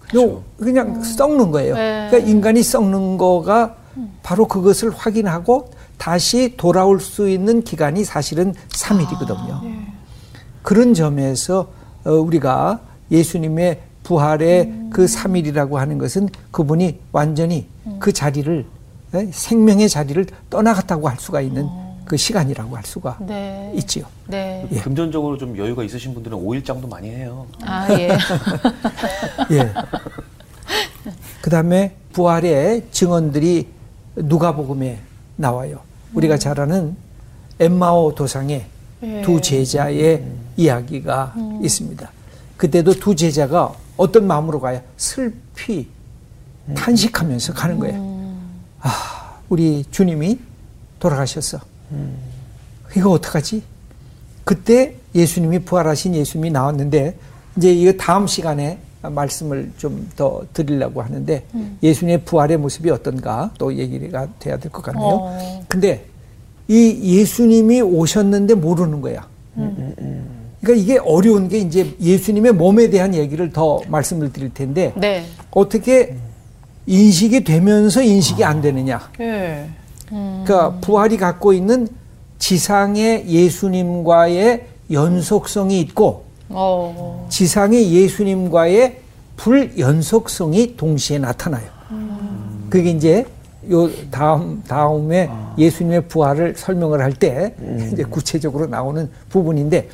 그렇죠. 0.00 0.42
그냥 0.58 0.96
음. 0.96 1.02
썩는 1.02 1.50
거예요. 1.50 1.74
네. 1.74 2.08
그러니까 2.10 2.30
인간이 2.30 2.62
썩는 2.62 3.18
거가 3.18 3.76
바로 4.22 4.46
그것을 4.46 4.90
확인하고 4.90 5.70
다시 5.96 6.54
돌아올 6.56 7.00
수 7.00 7.28
있는 7.28 7.62
기간이 7.62 8.04
사실은 8.04 8.54
3일이거든요. 8.68 9.52
아, 9.52 9.60
네. 9.62 9.86
그런 10.62 10.94
점에서 10.94 11.68
어, 12.04 12.10
우리가 12.10 12.80
예수님의 13.10 13.80
부활의 14.02 14.62
음. 14.62 14.90
그 14.92 15.04
3일이라고 15.04 15.74
하는 15.74 15.98
것은 15.98 16.28
그분이 16.50 17.00
완전히 17.12 17.66
음. 17.86 17.96
그 17.98 18.12
자리를 18.12 18.66
생명의 19.30 19.88
자리를 19.88 20.26
떠나갔다고 20.50 21.08
할 21.08 21.18
수가 21.18 21.40
있는 21.40 21.64
어. 21.66 21.83
그 22.04 22.16
시간이라고 22.16 22.76
할 22.76 22.84
수가 22.84 23.18
네. 23.20 23.72
있지요. 23.76 24.04
네. 24.26 24.66
예. 24.70 24.80
금전적으로 24.80 25.38
좀 25.38 25.56
여유가 25.56 25.82
있으신 25.84 26.14
분들은 26.14 26.36
5일장도 26.38 26.88
많이 26.88 27.08
해요. 27.10 27.46
아, 27.62 27.86
예. 27.98 28.10
예. 29.52 29.72
그 31.40 31.50
다음에 31.50 31.96
부활의 32.12 32.88
증언들이 32.90 33.68
누가복음에 34.16 35.00
나와요. 35.36 35.80
우리가 36.12 36.34
음. 36.34 36.38
잘 36.38 36.60
아는 36.60 36.96
엠마오 37.58 38.14
도상의 38.14 38.66
예. 39.02 39.22
두 39.22 39.40
제자의 39.40 40.16
음. 40.16 40.38
이야기가 40.56 41.34
음. 41.36 41.60
있습니다. 41.64 42.10
그때도 42.56 42.94
두 42.94 43.16
제자가 43.16 43.74
어떤 43.96 44.26
마음으로 44.26 44.60
가요? 44.60 44.80
슬피, 44.96 45.88
탄식하면서 46.74 47.52
가는 47.52 47.78
거예요. 47.78 48.34
아, 48.80 49.38
우리 49.48 49.84
주님이 49.90 50.38
돌아가셨어. 50.98 51.73
이거 52.96 53.10
어떡하지? 53.10 53.62
그때 54.44 54.94
예수님이 55.14 55.60
부활하신 55.60 56.14
예수님이 56.14 56.50
나왔는데 56.50 57.16
이제 57.56 57.72
이거 57.72 57.92
다음 57.92 58.26
시간에 58.26 58.78
말씀을 59.02 59.70
좀 59.78 60.08
더 60.16 60.42
드리려고 60.52 61.02
하는데 61.02 61.44
음. 61.54 61.76
예수님의 61.82 62.24
부활의 62.24 62.56
모습이 62.58 62.88
어떤가 62.90 63.50
또 63.58 63.74
얘기가 63.74 64.28
돼야 64.38 64.56
될 64.58 64.70
것 64.70 64.82
같네요. 64.82 65.04
어. 65.06 65.64
근데 65.68 66.04
이 66.68 67.18
예수님이 67.18 67.80
오셨는데 67.82 68.54
모르는 68.54 69.00
거야. 69.00 69.26
음. 69.56 69.94
그러니까 70.62 70.82
이게 70.82 70.98
어려운 70.98 71.48
게 71.48 71.58
이제 71.58 71.94
예수님의 72.00 72.52
몸에 72.52 72.88
대한 72.90 73.14
얘기를 73.14 73.52
더 73.52 73.80
말씀을 73.88 74.32
드릴 74.32 74.54
텐데 74.54 74.92
네. 74.96 75.26
어떻게 75.50 76.16
인식이 76.86 77.44
되면서 77.44 78.02
인식이 78.02 78.42
안 78.44 78.60
되느냐. 78.62 79.10
네. 79.18 79.68
음. 80.12 80.42
그러니까 80.44 80.78
부활이 80.80 81.16
갖고 81.16 81.52
있는 81.52 81.88
지상의 82.38 83.28
예수님과의 83.28 84.66
연속성이 84.90 85.80
있고 85.80 86.24
어. 86.48 87.26
지상의 87.30 87.92
예수님과의 87.92 89.00
불연속성이 89.36 90.76
동시에 90.76 91.18
나타나요. 91.18 91.64
음. 91.90 92.66
그게 92.70 92.90
이제 92.90 93.26
요 93.70 93.90
다음 94.10 94.62
다음에 94.66 95.28
아. 95.30 95.54
예수님의 95.56 96.08
부활을 96.08 96.54
설명을 96.56 97.00
할때 97.00 97.54
음. 97.60 97.90
이제 97.92 98.04
구체적으로 98.04 98.66
나오는 98.66 99.10
부분인데 99.30 99.88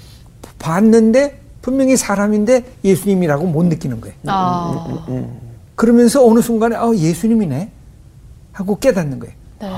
봤는데 0.58 1.38
분명히 1.62 1.96
사람인데 1.96 2.64
예수님이라고 2.84 3.46
못 3.46 3.64
느끼는 3.64 4.00
거예요. 4.00 4.16
아. 4.26 4.86
음, 4.88 4.92
음, 4.92 5.14
음. 5.14 5.40
그러면서 5.74 6.26
어느 6.26 6.40
순간에 6.40 6.76
아 6.76 6.90
예수님이네 6.92 7.70
하고 8.52 8.78
깨닫는 8.78 9.18
거예요. 9.20 9.34
네. 9.60 9.68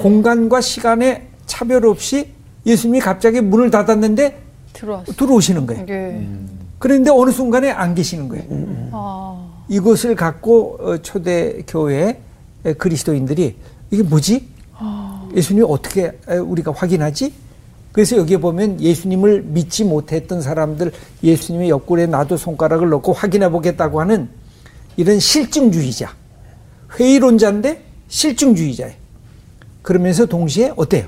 공간과 0.00 0.60
시간의 0.60 1.28
차별 1.46 1.86
없이 1.86 2.28
예수님이 2.66 3.00
갑자기 3.00 3.40
문을 3.40 3.70
닫았는데 3.70 4.40
들어왔어. 4.72 5.12
들어오시는 5.12 5.66
거예요. 5.66 5.86
네. 5.86 6.28
그런데 6.78 7.10
어느 7.10 7.30
순간에 7.30 7.70
안 7.70 7.94
계시는 7.94 8.28
거예요. 8.28 8.44
음. 8.50 8.90
아. 8.92 9.64
이것을 9.68 10.16
갖고 10.16 10.78
어, 10.80 10.98
초대 10.98 11.62
교회 11.66 12.20
그리스도인들이 12.78 13.56
이게 13.90 14.02
뭐지? 14.02 14.48
아. 14.76 15.28
예수님이 15.36 15.66
어떻게 15.68 16.12
우리가 16.28 16.72
확인하지? 16.72 17.32
그래서 17.92 18.16
여기에 18.16 18.38
보면 18.38 18.80
예수님을 18.80 19.42
믿지 19.42 19.84
못했던 19.84 20.40
사람들 20.40 20.92
예수님의 21.22 21.68
옆구리에 21.68 22.06
나도 22.06 22.38
손가락을 22.38 22.88
넣고 22.88 23.12
확인해 23.12 23.50
보겠다고 23.50 24.00
하는 24.00 24.30
이런 24.96 25.20
실증주의자, 25.20 26.14
회의론자인데 26.98 27.82
실증주의자예요. 28.08 29.01
그러면서 29.82 30.26
동시에 30.26 30.72
어때요? 30.76 31.06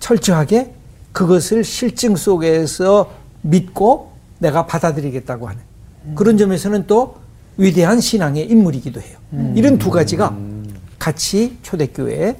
철저하게 0.00 0.72
그것을 1.12 1.64
실증 1.64 2.16
속에서 2.16 3.12
믿고 3.42 4.12
내가 4.38 4.66
받아들이겠다고 4.66 5.48
하는 5.48 5.60
그런 6.14 6.36
점에서는 6.36 6.86
또 6.86 7.16
위대한 7.56 8.00
신앙의 8.00 8.50
인물이기도 8.50 9.00
해요. 9.00 9.18
음. 9.34 9.52
이런 9.56 9.78
두 9.78 9.90
가지가 9.90 10.36
같이 10.98 11.58
초대교회에 11.62 12.36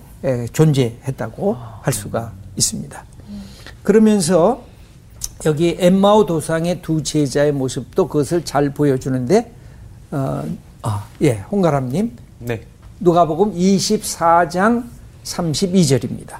존재했다고 0.52 1.56
할 1.82 1.92
수가 1.92 2.32
있습니다. 2.56 3.04
그러면서 3.82 4.64
여기 5.46 5.76
엠마오 5.78 6.26
도상의 6.26 6.82
두 6.82 7.02
제자의 7.02 7.52
모습도 7.52 8.08
그것을 8.08 8.44
잘 8.44 8.70
보여주는데 8.70 9.52
어, 10.10 10.44
아, 10.82 11.06
예, 11.22 11.44
홍가람님. 11.50 12.16
네. 12.40 12.62
누가복음 13.00 13.54
24장 13.54 14.84
32절입니다. 15.24 16.36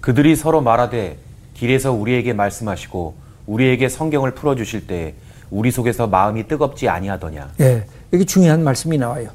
그들이 0.00 0.34
서로 0.34 0.60
말하되 0.60 1.16
길에서 1.54 1.92
우리에게 1.92 2.32
말씀하시고 2.32 3.14
우리에게 3.46 3.88
성경을 3.88 4.32
풀어 4.34 4.56
주실 4.56 4.86
때 4.88 5.14
우리 5.50 5.70
속에서 5.70 6.08
마음이 6.08 6.48
뜨겁지 6.48 6.88
아니하더냐. 6.88 7.52
예. 7.60 7.86
여기 8.12 8.24
중요한 8.24 8.64
말씀이 8.64 8.98
나와요. 8.98 9.28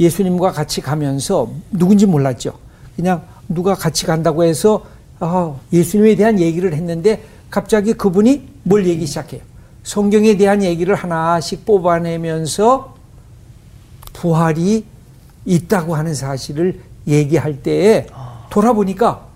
예수님과 0.00 0.52
같이 0.52 0.80
가면서 0.80 1.50
누군지 1.70 2.06
몰랐죠. 2.06 2.58
그냥 2.96 3.22
누가 3.48 3.74
같이 3.74 4.06
간다고 4.06 4.42
해서 4.42 4.86
아, 5.20 5.54
예수님에 5.70 6.14
대한 6.14 6.40
얘기를 6.40 6.72
했는데 6.72 7.22
갑자기 7.50 7.92
그분이 7.92 8.48
뭘 8.62 8.86
얘기 8.86 9.06
시작해요. 9.06 9.42
성경에 9.82 10.36
대한 10.36 10.62
얘기를 10.62 10.94
하나씩 10.94 11.66
뽑아내면서 11.66 12.94
부활이 14.14 14.84
있다고 15.46 15.94
하는 15.94 16.14
사실을 16.14 16.80
얘기할 17.06 17.62
때에 17.62 18.06
돌아보니까 18.50 19.26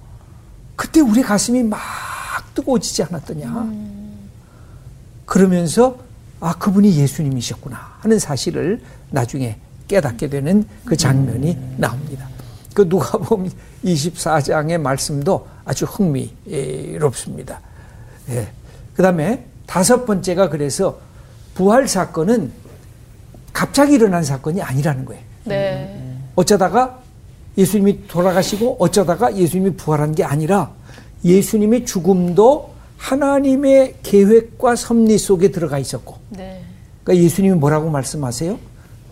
그때 0.77 1.01
우리 1.01 1.23
가슴이 1.23 1.62
막 1.62 1.79
뜨거워지지 2.55 3.05
않았더냐. 3.05 3.49
음. 3.49 4.29
그러면서 5.25 5.99
아, 6.40 6.55
그분이 6.55 6.96
예수님이셨구나 6.96 7.96
하는 8.01 8.18
사실을 8.18 8.83
나중에 9.11 9.59
깨닫게 9.88 10.29
되는 10.29 10.66
그 10.85 10.96
장면이 10.96 11.53
음. 11.53 11.75
나옵니다. 11.79 12.29
그 12.75 12.88
누가 12.88 13.18
보면 13.18 13.53
24장의 13.85 14.79
말씀도 14.79 15.46
아주 15.64 15.85
흥미롭습니다. 15.85 17.61
예. 18.31 18.49
그 18.94 19.03
다음에 19.03 19.46
다섯 19.66 20.05
번째가 20.05 20.49
그래서 20.49 20.99
부활 21.55 21.88
사건은 21.88 22.53
갑자기 23.53 23.94
일어난 23.94 24.25
사건이 24.25 24.62
아니라는 24.62 25.05
거예요. 25.05 25.30
네. 25.44 26.16
어쩌다가 26.37 27.00
예수님이 27.57 28.07
돌아가시고 28.07 28.76
어쩌다가 28.79 29.37
예수님이 29.37 29.76
부활한 29.76 30.14
게 30.14 30.24
아니라 30.24 30.72
예수님의 31.24 31.85
죽음도 31.85 32.70
하나님의 32.96 33.96
계획과 34.03 34.76
섭리 34.76 35.18
속에 35.18 35.50
들어가 35.50 35.79
있었고. 35.79 36.16
네. 36.31 36.62
그러니까 37.03 37.24
예수님이 37.24 37.55
뭐라고 37.57 37.90
말씀하세요? 37.90 38.59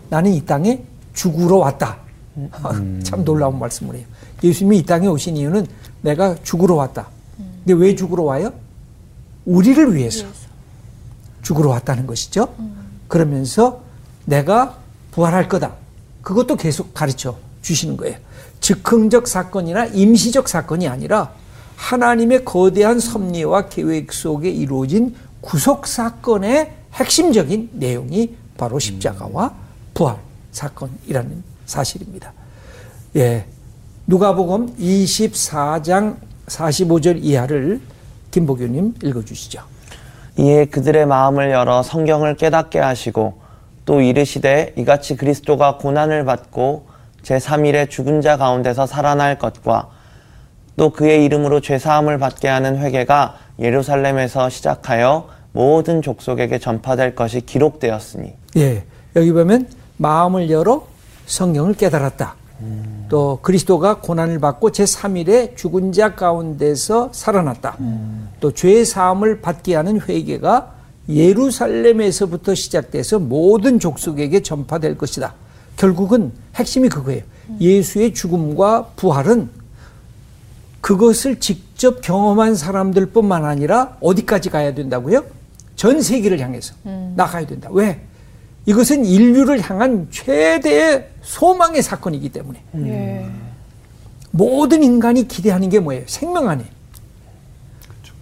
나는 0.09 0.31
이 0.33 0.45
땅에 0.45 0.83
죽으러 1.13 1.57
왔다. 1.57 1.97
음. 2.37 3.01
참 3.03 3.25
놀라운 3.25 3.59
말씀을 3.59 3.95
해요. 3.95 4.05
예수님이 4.43 4.79
이 4.79 4.85
땅에 4.85 5.07
오신 5.07 5.37
이유는 5.37 5.67
내가 6.01 6.35
죽으러 6.43 6.75
왔다. 6.75 7.07
근데 7.65 7.73
왜 7.73 7.95
죽으러 7.95 8.23
와요? 8.23 8.53
우리를 9.45 9.95
위해서 9.95 10.25
죽으러 11.41 11.69
왔다는 11.71 12.07
것이죠. 12.07 12.53
그러면서 13.07 13.81
내가 14.25 14.77
부활할 15.11 15.47
거다. 15.49 15.73
그것도 16.21 16.55
계속 16.55 16.93
가르쳐 16.93 17.37
주시는 17.61 17.97
거예요. 17.97 18.17
즉흥적 18.59 19.27
사건이나 19.27 19.85
임시적 19.85 20.47
사건이 20.47 20.87
아니라 20.87 21.33
하나님의 21.75 22.43
거대한 22.43 22.99
섭리와 22.99 23.69
계획 23.69 24.11
속에 24.11 24.49
이루어진 24.49 25.15
구속 25.41 25.87
사건의 25.87 26.73
핵심적인 26.93 27.69
내용이 27.73 28.35
바로 28.57 28.79
십자가와 28.79 29.53
부활 29.93 30.17
사건이라는 30.51 31.43
사실입니다. 31.65 32.33
예. 33.15 33.45
누가복음 34.07 34.75
24장 34.77 36.17
45절 36.47 37.23
이하를 37.23 37.79
김보교님 38.31 38.95
읽어 39.03 39.23
주시죠. 39.23 39.61
이에 40.37 40.65
그들의 40.65 41.05
마음을 41.05 41.51
열어 41.51 41.83
성경을 41.83 42.35
깨닫게 42.35 42.79
하시고 42.79 43.39
또 43.85 44.01
이르시되 44.01 44.73
이같이 44.77 45.15
그리스도가 45.15 45.77
고난을 45.77 46.25
받고 46.25 46.87
제3일에 47.23 47.89
죽은 47.89 48.21
자 48.21 48.37
가운데서 48.37 48.85
살아날 48.85 49.37
것과 49.39 49.89
또 50.77 50.91
그의 50.91 51.25
이름으로 51.25 51.59
죄사함을 51.59 52.19
받게 52.19 52.47
하는 52.47 52.77
회개가 52.77 53.35
예루살렘에서 53.59 54.49
시작하여 54.49 55.27
모든 55.51 56.01
족속에게 56.01 56.59
전파될 56.59 57.15
것이 57.15 57.41
기록되었으니. 57.41 58.33
예. 58.57 58.83
여기 59.15 59.31
보면 59.33 59.67
마음을 59.97 60.49
열어 60.49 60.87
성경을 61.25 61.73
깨달았다. 61.73 62.35
음. 62.61 63.05
또 63.09 63.39
그리스도가 63.41 63.99
고난을 63.99 64.39
받고 64.39 64.71
제3일에 64.71 65.57
죽은 65.57 65.91
자 65.91 66.15
가운데서 66.15 67.09
살아났다. 67.11 67.75
음. 67.79 68.29
또 68.39 68.51
죄 68.51 68.85
사함을 68.85 69.41
받게 69.41 69.75
하는 69.75 69.99
회개가 69.99 70.73
예루살렘에서부터 71.09 72.53
시작돼서 72.55 73.19
모든 73.19 73.79
족속에게 73.79 74.41
전파될 74.41 74.97
것이다. 74.97 75.33
결국은 75.75 76.31
핵심이 76.55 76.87
그거예요. 76.87 77.23
음. 77.49 77.57
예수의 77.59 78.13
죽음과 78.13 78.91
부활은 78.95 79.49
그것을 80.81 81.39
직접 81.39 82.01
경험한 82.01 82.55
사람들 82.55 83.07
뿐만 83.07 83.43
아니라 83.43 83.97
어디까지 84.01 84.49
가야 84.49 84.73
된다고요? 84.73 85.25
전 85.75 86.01
세계를 86.01 86.39
향해서 86.39 86.75
음. 86.85 87.13
나가야 87.15 87.47
된다. 87.47 87.69
왜? 87.71 88.01
이것은 88.65 89.05
인류를 89.05 89.61
향한 89.67 90.07
최대의 90.11 91.09
소망의 91.21 91.81
사건이기 91.81 92.29
때문에 92.29 92.63
음. 92.75 92.87
예. 92.87 93.25
모든 94.31 94.83
인간이 94.83 95.27
기대하는 95.27 95.69
게 95.69 95.79
뭐예요? 95.79 96.03
생명 96.05 96.49
안에 96.49 96.63
그렇죠. 96.63 96.78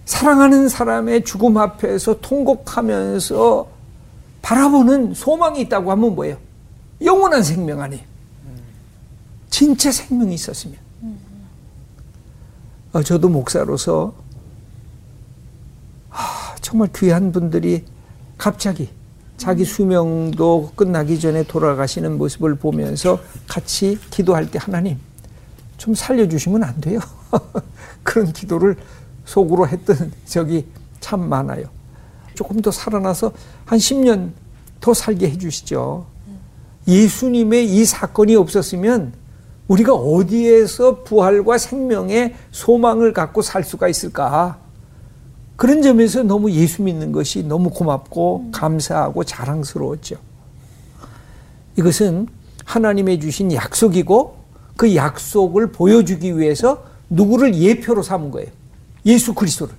사랑하는 0.08 0.70
사람의 0.70 1.22
죽음 1.22 1.58
앞에서 1.58 2.18
통곡하면서 2.22 3.68
바라보는 4.40 5.12
소망이 5.12 5.60
있다고 5.60 5.90
하면 5.90 6.14
뭐예요? 6.14 6.38
영원한 7.02 7.42
생명 7.42 7.82
안에 7.82 8.06
진짜 9.50 9.92
생명이 9.92 10.32
있었으면 10.32 10.78
어, 12.94 13.02
저도 13.02 13.28
목사로서 13.28 14.14
하, 16.08 16.56
정말 16.62 16.88
귀한 16.96 17.30
분들이 17.30 17.84
갑자기 18.38 18.88
자기 19.36 19.66
수명도 19.66 20.72
끝나기 20.74 21.20
전에 21.20 21.42
돌아가시는 21.42 22.16
모습을 22.16 22.54
보면서 22.54 23.20
같이 23.46 23.98
기도할 24.10 24.50
때 24.50 24.58
하나님 24.58 24.98
좀 25.76 25.94
살려주시면 25.94 26.64
안 26.64 26.80
돼요. 26.80 26.98
그런 28.02 28.32
기도를 28.32 28.74
속으로 29.28 29.68
했던 29.68 30.12
적이 30.24 30.66
참 31.00 31.28
많아요. 31.28 31.66
조금 32.34 32.60
더 32.62 32.70
살아나서 32.70 33.32
한 33.64 33.78
10년 33.78 34.30
더 34.80 34.94
살게 34.94 35.30
해주시죠. 35.30 36.06
예수님의 36.86 37.66
이 37.66 37.84
사건이 37.84 38.36
없었으면 38.36 39.12
우리가 39.66 39.92
어디에서 39.92 41.02
부활과 41.02 41.58
생명의 41.58 42.34
소망을 42.50 43.12
갖고 43.12 43.42
살 43.42 43.64
수가 43.64 43.88
있을까? 43.88 44.58
그런 45.56 45.82
점에서 45.82 46.22
너무 46.22 46.50
예수 46.52 46.82
믿는 46.82 47.12
것이 47.12 47.42
너무 47.42 47.68
고맙고 47.68 48.50
감사하고 48.52 49.24
자랑스러웠죠. 49.24 50.16
이것은 51.76 52.28
하나님의 52.64 53.20
주신 53.20 53.52
약속이고 53.52 54.36
그 54.76 54.94
약속을 54.94 55.72
보여주기 55.72 56.38
위해서 56.38 56.84
누구를 57.10 57.54
예표로 57.54 58.02
삼은 58.02 58.30
거예요. 58.30 58.57
예수 59.08 59.34
그리스도를. 59.34 59.74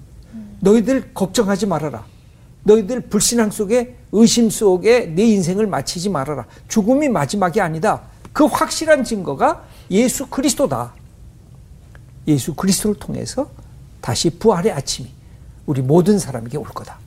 너희들 0.60 1.14
걱정하지 1.14 1.68
말아라. 1.68 2.04
너희들 2.64 3.02
불신앙 3.02 3.52
속에 3.52 3.96
의심 4.12 4.50
속에 4.50 5.06
내 5.06 5.24
인생을 5.24 5.68
마치지 5.68 6.10
말아라. 6.10 6.46
죽음이 6.68 7.08
마지막이 7.08 7.62
아니다. 7.62 8.02
그 8.34 8.46
확실한 8.46 9.04
증거가 9.04 9.64
예수 9.92 10.28
그리스도다. 10.28 10.94
예수 12.28 12.56
그리스도를 12.56 13.00
통해서 13.00 13.50
다시 14.02 14.30
부활의 14.32 14.72
아침이 14.72 15.10
우리 15.66 15.82
모든 15.82 16.18
사람에게 16.18 16.58
올 16.58 16.66
거다. 16.66 16.98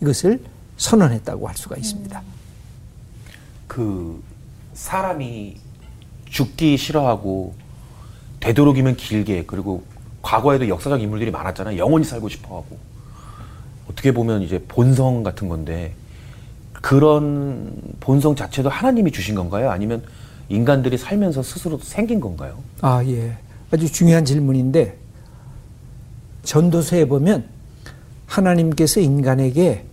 이것을 0.00 0.42
선언했다고 0.78 1.46
할 1.46 1.56
수가 1.56 1.76
있습니다. 1.76 2.22
그 3.68 4.22
사람이 4.72 5.56
죽기 6.24 6.76
싫어하고 6.78 7.54
되도록이면 8.40 8.96
길게 8.96 9.44
그리고 9.46 9.84
과거에도 10.22 10.68
역사적 10.68 11.00
인물들이 11.00 11.30
많았잖아요. 11.30 11.78
영원히 11.78 12.04
살고 12.04 12.28
싶어 12.28 12.56
하고 12.56 12.78
어떻게 13.90 14.12
보면 14.12 14.42
이제 14.42 14.62
본성 14.68 15.22
같은 15.22 15.48
건데 15.48 15.94
그런 16.72 17.72
본성 18.00 18.36
자체도 18.36 18.68
하나님이 18.68 19.10
주신 19.12 19.34
건가요? 19.34 19.70
아니면 19.70 20.02
인간들이 20.48 20.98
살면서 20.98 21.42
스스로 21.42 21.78
생긴 21.82 22.20
건가요? 22.20 22.58
아, 22.80 23.02
예. 23.04 23.36
아주 23.70 23.90
중요한 23.90 24.24
질문인데, 24.24 24.96
전도서에 26.42 27.06
보면 27.06 27.44
하나님께서 28.26 29.00
인간에게 29.00 29.84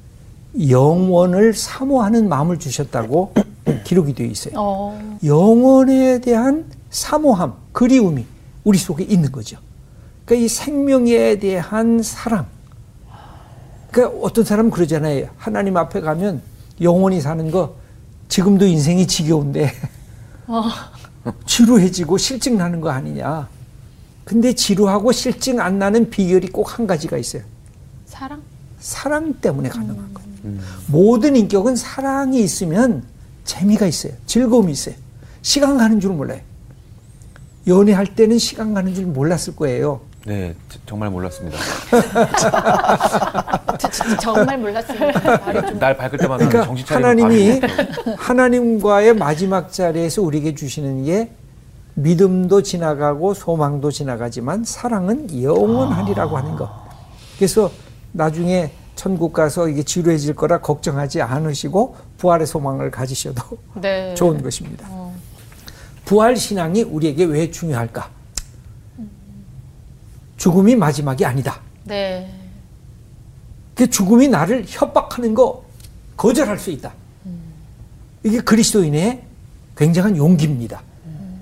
영원을 0.69 1.53
사모하는 1.53 2.27
마음을 2.27 2.57
주셨다고 2.57 3.33
기록이 3.83 4.13
되어 4.13 4.25
있어요. 4.27 4.53
어. 4.57 5.19
영원에 5.23 6.19
대한 6.21 6.65
사모함, 6.89 7.53
그리움이 7.73 8.25
우리 8.63 8.77
속에 8.77 9.03
있는 9.03 9.31
거죠. 9.31 9.57
그러니까 10.27 10.45
이 10.45 10.47
생명에 10.49 11.39
대한 11.39 12.03
사랑. 12.03 12.45
그러니까 13.91 14.19
어떤 14.21 14.43
사람은 14.43 14.71
그러잖아요. 14.71 15.29
하나님 15.37 15.77
앞에 15.77 16.01
가면 16.01 16.41
영원히 16.81 17.21
사는 17.21 17.49
거 17.49 17.75
지금도 18.27 18.65
인생이 18.65 19.07
지겨운데 19.07 19.71
어. 20.47 20.65
지루해지고 21.45 22.17
실증 22.17 22.57
나는 22.57 22.81
거 22.81 22.89
아니냐. 22.89 23.47
근데 24.25 24.53
지루하고 24.53 25.13
실증 25.13 25.61
안 25.61 25.79
나는 25.79 26.09
비결이 26.09 26.49
꼭 26.49 26.77
한 26.77 26.85
가지가 26.85 27.17
있어요. 27.17 27.43
사랑? 28.05 28.41
사랑 28.81 29.33
때문에 29.35 29.69
가능한 29.69 29.97
음. 29.97 30.13
거예요. 30.13 30.29
음. 30.43 30.61
모든 30.87 31.37
인격은 31.37 31.77
사랑이 31.77 32.41
있으면 32.41 33.03
재미가 33.45 33.85
있어요. 33.87 34.11
즐거움이 34.25 34.73
있어요. 34.73 34.95
시간 35.41 35.77
가는 35.77 36.01
줄 36.01 36.11
몰라요. 36.11 36.41
연애할 37.65 38.13
때는 38.15 38.37
시간 38.37 38.73
가는 38.73 38.93
줄 38.93 39.05
몰랐을 39.05 39.55
거예요. 39.55 40.01
네, 40.27 40.53
정말 40.85 41.09
몰랐습니다. 41.09 41.57
정말 44.19 44.57
몰랐습니다. 44.57 45.71
날 45.79 45.95
밝을 45.95 46.17
때마다 46.17 46.45
그러니까 46.45 46.65
정신 46.65 46.85
차리고 46.85 47.07
하나님이 47.07 47.61
하나님과의 48.17 49.15
마지막 49.15 49.71
자리에서 49.71 50.21
우리에게 50.21 50.53
주시는 50.53 51.05
게 51.05 51.31
믿음도 51.93 52.61
지나가고 52.61 53.35
소망도 53.35 53.89
지나가지만 53.89 54.65
사랑은 54.65 55.41
영원하리라고 55.41 56.35
하는 56.35 56.57
것. 56.57 56.69
그래서 57.37 57.71
나중에 58.11 58.73
천국 58.95 59.31
가서 59.31 59.69
이게 59.69 59.81
지루해질 59.81 60.35
거라 60.35 60.59
걱정하지 60.59 61.21
않으시고 61.21 61.95
부활의 62.17 62.47
소망을 62.47 62.91
가지셔도 62.91 63.43
네. 63.75 64.13
좋은 64.15 64.43
것입니다. 64.43 64.87
어. 64.89 65.15
부활 66.03 66.35
신앙이 66.35 66.83
우리에게 66.83 67.23
왜 67.23 67.49
중요할까? 67.49 68.16
죽음이 70.37 70.75
마지막이 70.75 71.25
아니다. 71.25 71.59
네. 71.83 72.31
그 73.75 73.89
죽음이 73.89 74.27
나를 74.27 74.63
협박하는 74.67 75.33
거 75.33 75.63
거절할 76.15 76.57
수 76.57 76.71
있다. 76.71 76.93
이게 78.23 78.39
그리스도인의 78.39 79.23
굉장한 79.75 80.17
용기입니다. 80.17 80.81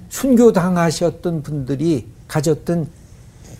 순교 0.10 0.52
당하셨던 0.54 1.44
분들이 1.44 2.08
가졌던 2.28 2.88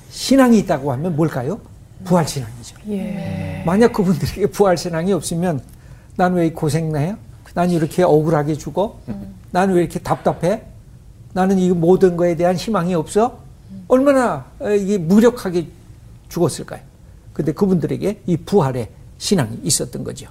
신앙이 0.10 0.60
있다고 0.60 0.92
하면 0.94 1.16
뭘까요? 1.16 1.60
부활 2.04 2.28
신앙이죠. 2.28 2.78
예. 2.90 3.64
만약 3.66 3.94
그분들에게 3.94 4.48
부활 4.48 4.78
신앙이 4.78 5.12
없으면 5.14 5.62
난 6.18 6.34
왜 6.34 6.52
고생나요? 6.52 7.18
난 7.54 7.72
이렇게 7.72 8.04
억울하게 8.04 8.56
죽어? 8.56 9.00
음. 9.08 9.34
나는 9.52 9.76
왜 9.76 9.82
이렇게 9.82 10.00
답답해? 10.00 10.64
나는 11.34 11.58
이 11.58 11.70
모든 11.72 12.16
거에 12.18 12.36
대한 12.36 12.56
희망이 12.56 12.94
없어? 12.96 13.40
얼마나 13.96 14.46
어, 14.60 14.66
무력하게 15.00 15.68
죽었을까요? 16.30 16.82
근데 17.34 17.52
그분들에게 17.52 18.22
이 18.26 18.38
부활의 18.38 18.90
신앙이 19.18 19.60
있었던 19.64 20.04
거죠. 20.04 20.28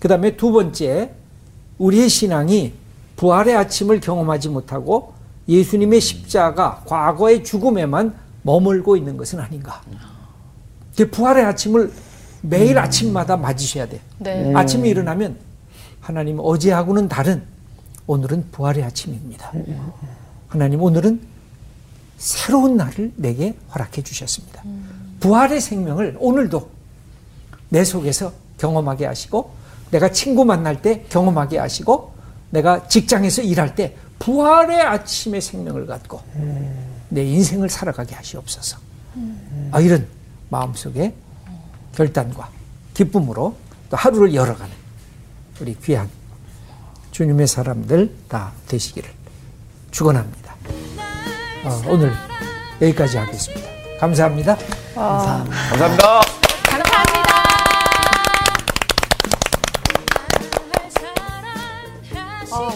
그 0.00 0.08
다음에 0.08 0.36
두 0.36 0.52
번째, 0.52 1.12
우리의 1.78 2.08
신앙이 2.08 2.74
부활의 3.16 3.56
아침을 3.56 4.00
경험하지 4.00 4.48
못하고 4.48 5.14
예수님의 5.48 6.00
십자가, 6.00 6.82
과거의 6.86 7.44
죽음에만 7.44 8.14
머물고 8.42 8.96
있는 8.96 9.16
것은 9.16 9.40
아닌가. 9.40 9.82
부활의 11.10 11.44
아침을 11.44 11.92
매일 12.42 12.76
음. 12.76 12.82
아침마다 12.82 13.36
맞으셔야 13.36 13.86
돼요. 13.86 14.00
네. 14.18 14.50
음. 14.50 14.56
아침에 14.56 14.88
일어나면 14.88 15.36
하나님 16.00 16.38
어제하고는 16.40 17.08
다른 17.08 17.42
오늘은 18.06 18.46
부활의 18.52 18.84
아침입니다. 18.84 19.52
하나님 20.48 20.80
오늘은 20.80 21.20
새로운 22.16 22.76
날을 22.76 23.12
내게 23.16 23.56
허락해 23.74 24.02
주셨습니다. 24.02 24.62
음. 24.64 25.16
부활의 25.20 25.60
생명을 25.60 26.16
오늘도 26.18 26.70
내 27.68 27.84
속에서 27.84 28.32
경험하게 28.58 29.06
하시고 29.06 29.54
내가 29.90 30.10
친구 30.10 30.44
만날 30.44 30.80
때 30.82 31.04
경험하게 31.08 31.58
하시고 31.58 32.14
내가 32.50 32.86
직장에서 32.88 33.42
일할 33.42 33.74
때 33.74 33.96
부활의 34.18 34.80
아침의 34.80 35.40
생명을 35.40 35.86
갖고 35.86 36.20
음. 36.36 36.86
내 37.08 37.24
인생을 37.24 37.68
살아가게 37.68 38.14
하시옵소서. 38.14 38.78
음. 39.16 39.68
아, 39.72 39.80
이런 39.80 40.06
마음속에 40.48 41.14
결단과 41.94 42.50
기쁨으로 42.94 43.56
또 43.90 43.96
하루를 43.96 44.34
열어가는 44.34 44.74
우리 45.60 45.76
귀한 45.80 46.08
주님의 47.12 47.46
사람들 47.46 48.14
다 48.28 48.52
되시기를 48.68 49.10
축원합니다. 49.90 50.45
어, 51.66 51.82
오늘 51.88 52.12
여기까지 52.80 53.18
하겠습니다. 53.18 53.68
감사합니다. 53.98 54.56
감사합니다. 54.94 55.54
감사합니다. 55.70 56.20
감사합니다. 56.70 57.26
어. 62.52 62.70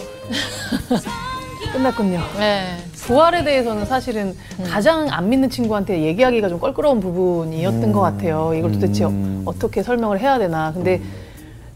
끝났군요. 1.71 2.19
네. 2.37 2.77
부활에 2.95 3.45
대해서는 3.45 3.85
사실은 3.85 4.35
음. 4.59 4.65
가장 4.69 5.07
안 5.09 5.29
믿는 5.29 5.49
친구한테 5.49 6.01
얘기하기가 6.01 6.49
좀 6.49 6.59
껄끄러운 6.59 6.99
부분이었던 6.99 7.83
음. 7.85 7.93
것 7.93 8.01
같아요. 8.01 8.53
이걸 8.53 8.73
도대체 8.73 9.05
음. 9.05 9.43
어떻게 9.45 9.81
설명을 9.83 10.19
해야 10.19 10.37
되나. 10.37 10.73
근데 10.73 10.97
음. 10.97 11.11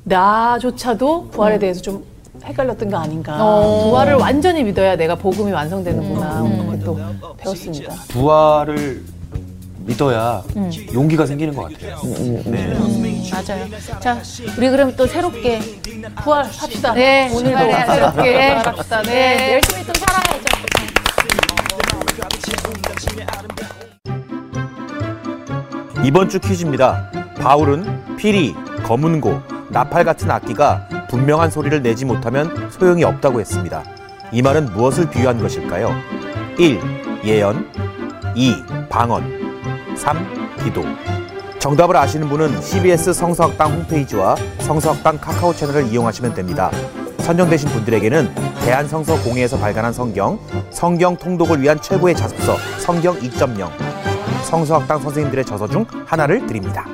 나조차도 0.04 1.30
부활에 1.30 1.56
음. 1.56 1.60
대해서 1.60 1.82
좀 1.82 2.04
헷갈렸던 2.44 2.90
거 2.92 2.98
아닌가. 2.98 3.38
어. 3.40 3.86
부활을 3.90 4.16
완전히 4.16 4.64
믿어야 4.64 4.98
내가 4.98 5.16
복음이 5.16 5.52
완성되는구나. 5.54 6.75
음. 6.94 7.18
또 7.22 7.36
배웠습니다. 7.38 7.94
부활을 8.10 9.04
믿어야 9.80 10.44
용기가 10.94 11.26
생기는 11.26 11.54
것 11.56 11.72
같아요. 11.72 12.00
네. 12.46 12.74
음, 12.74 13.24
맞아요. 13.32 13.66
자, 14.00 14.20
우리 14.58 14.70
그럼 14.70 14.96
또 14.96 15.06
새롭게 15.06 15.60
부활합시다. 16.24 16.94
네, 16.94 17.30
오늘도 17.32 17.58
새롭게 17.58 18.56
부활합시다. 18.56 19.02
네. 19.04 19.12
네. 19.12 19.54
열심히 19.54 19.84
좀 19.86 19.94
살아야죠. 19.96 20.46
이번 26.04 26.30
주 26.30 26.40
퀴즈입니다. 26.40 27.10
바울은 27.40 28.16
피리, 28.16 28.54
검은고, 28.84 29.42
나팔 29.70 30.04
같은 30.04 30.30
악기가 30.30 30.88
분명한 31.10 31.50
소리를 31.50 31.82
내지 31.82 32.06
못하면 32.06 32.70
소용이 32.72 33.04
없다고 33.04 33.40
했습니다. 33.40 33.84
이 34.32 34.42
말은 34.44 34.74
무엇을 34.74 35.10
비유한 35.10 35.40
것일까요? 35.40 35.96
1. 36.58 36.80
예언 37.26 37.70
2. 38.34 38.64
방언 38.90 39.96
3. 39.98 40.56
기도 40.64 40.84
정답을 41.60 41.98
아시는 41.98 42.30
분은 42.30 42.62
CBS 42.62 43.14
성서학당 43.14 43.74
홈페이지와 43.74 44.36
성서학당 44.60 45.20
카카오 45.20 45.54
채널을 45.54 45.88
이용하시면 45.88 46.34
됩니다. 46.34 46.72
선정되신 47.20 47.70
분들에게는 47.70 48.34
대한성서공회에서 48.64 49.58
발간한 49.58 49.92
성경, 49.92 50.40
성경 50.70 51.18
통독을 51.18 51.62
위한 51.62 51.82
최고의 51.82 52.16
자습서 52.16 52.56
성경 52.80 53.20
2.0, 53.20 53.70
성서학당 54.44 55.00
선생님들의 55.00 55.44
저서 55.44 55.68
중 55.68 55.86
하나를 56.06 56.46
드립니다. 56.48 56.86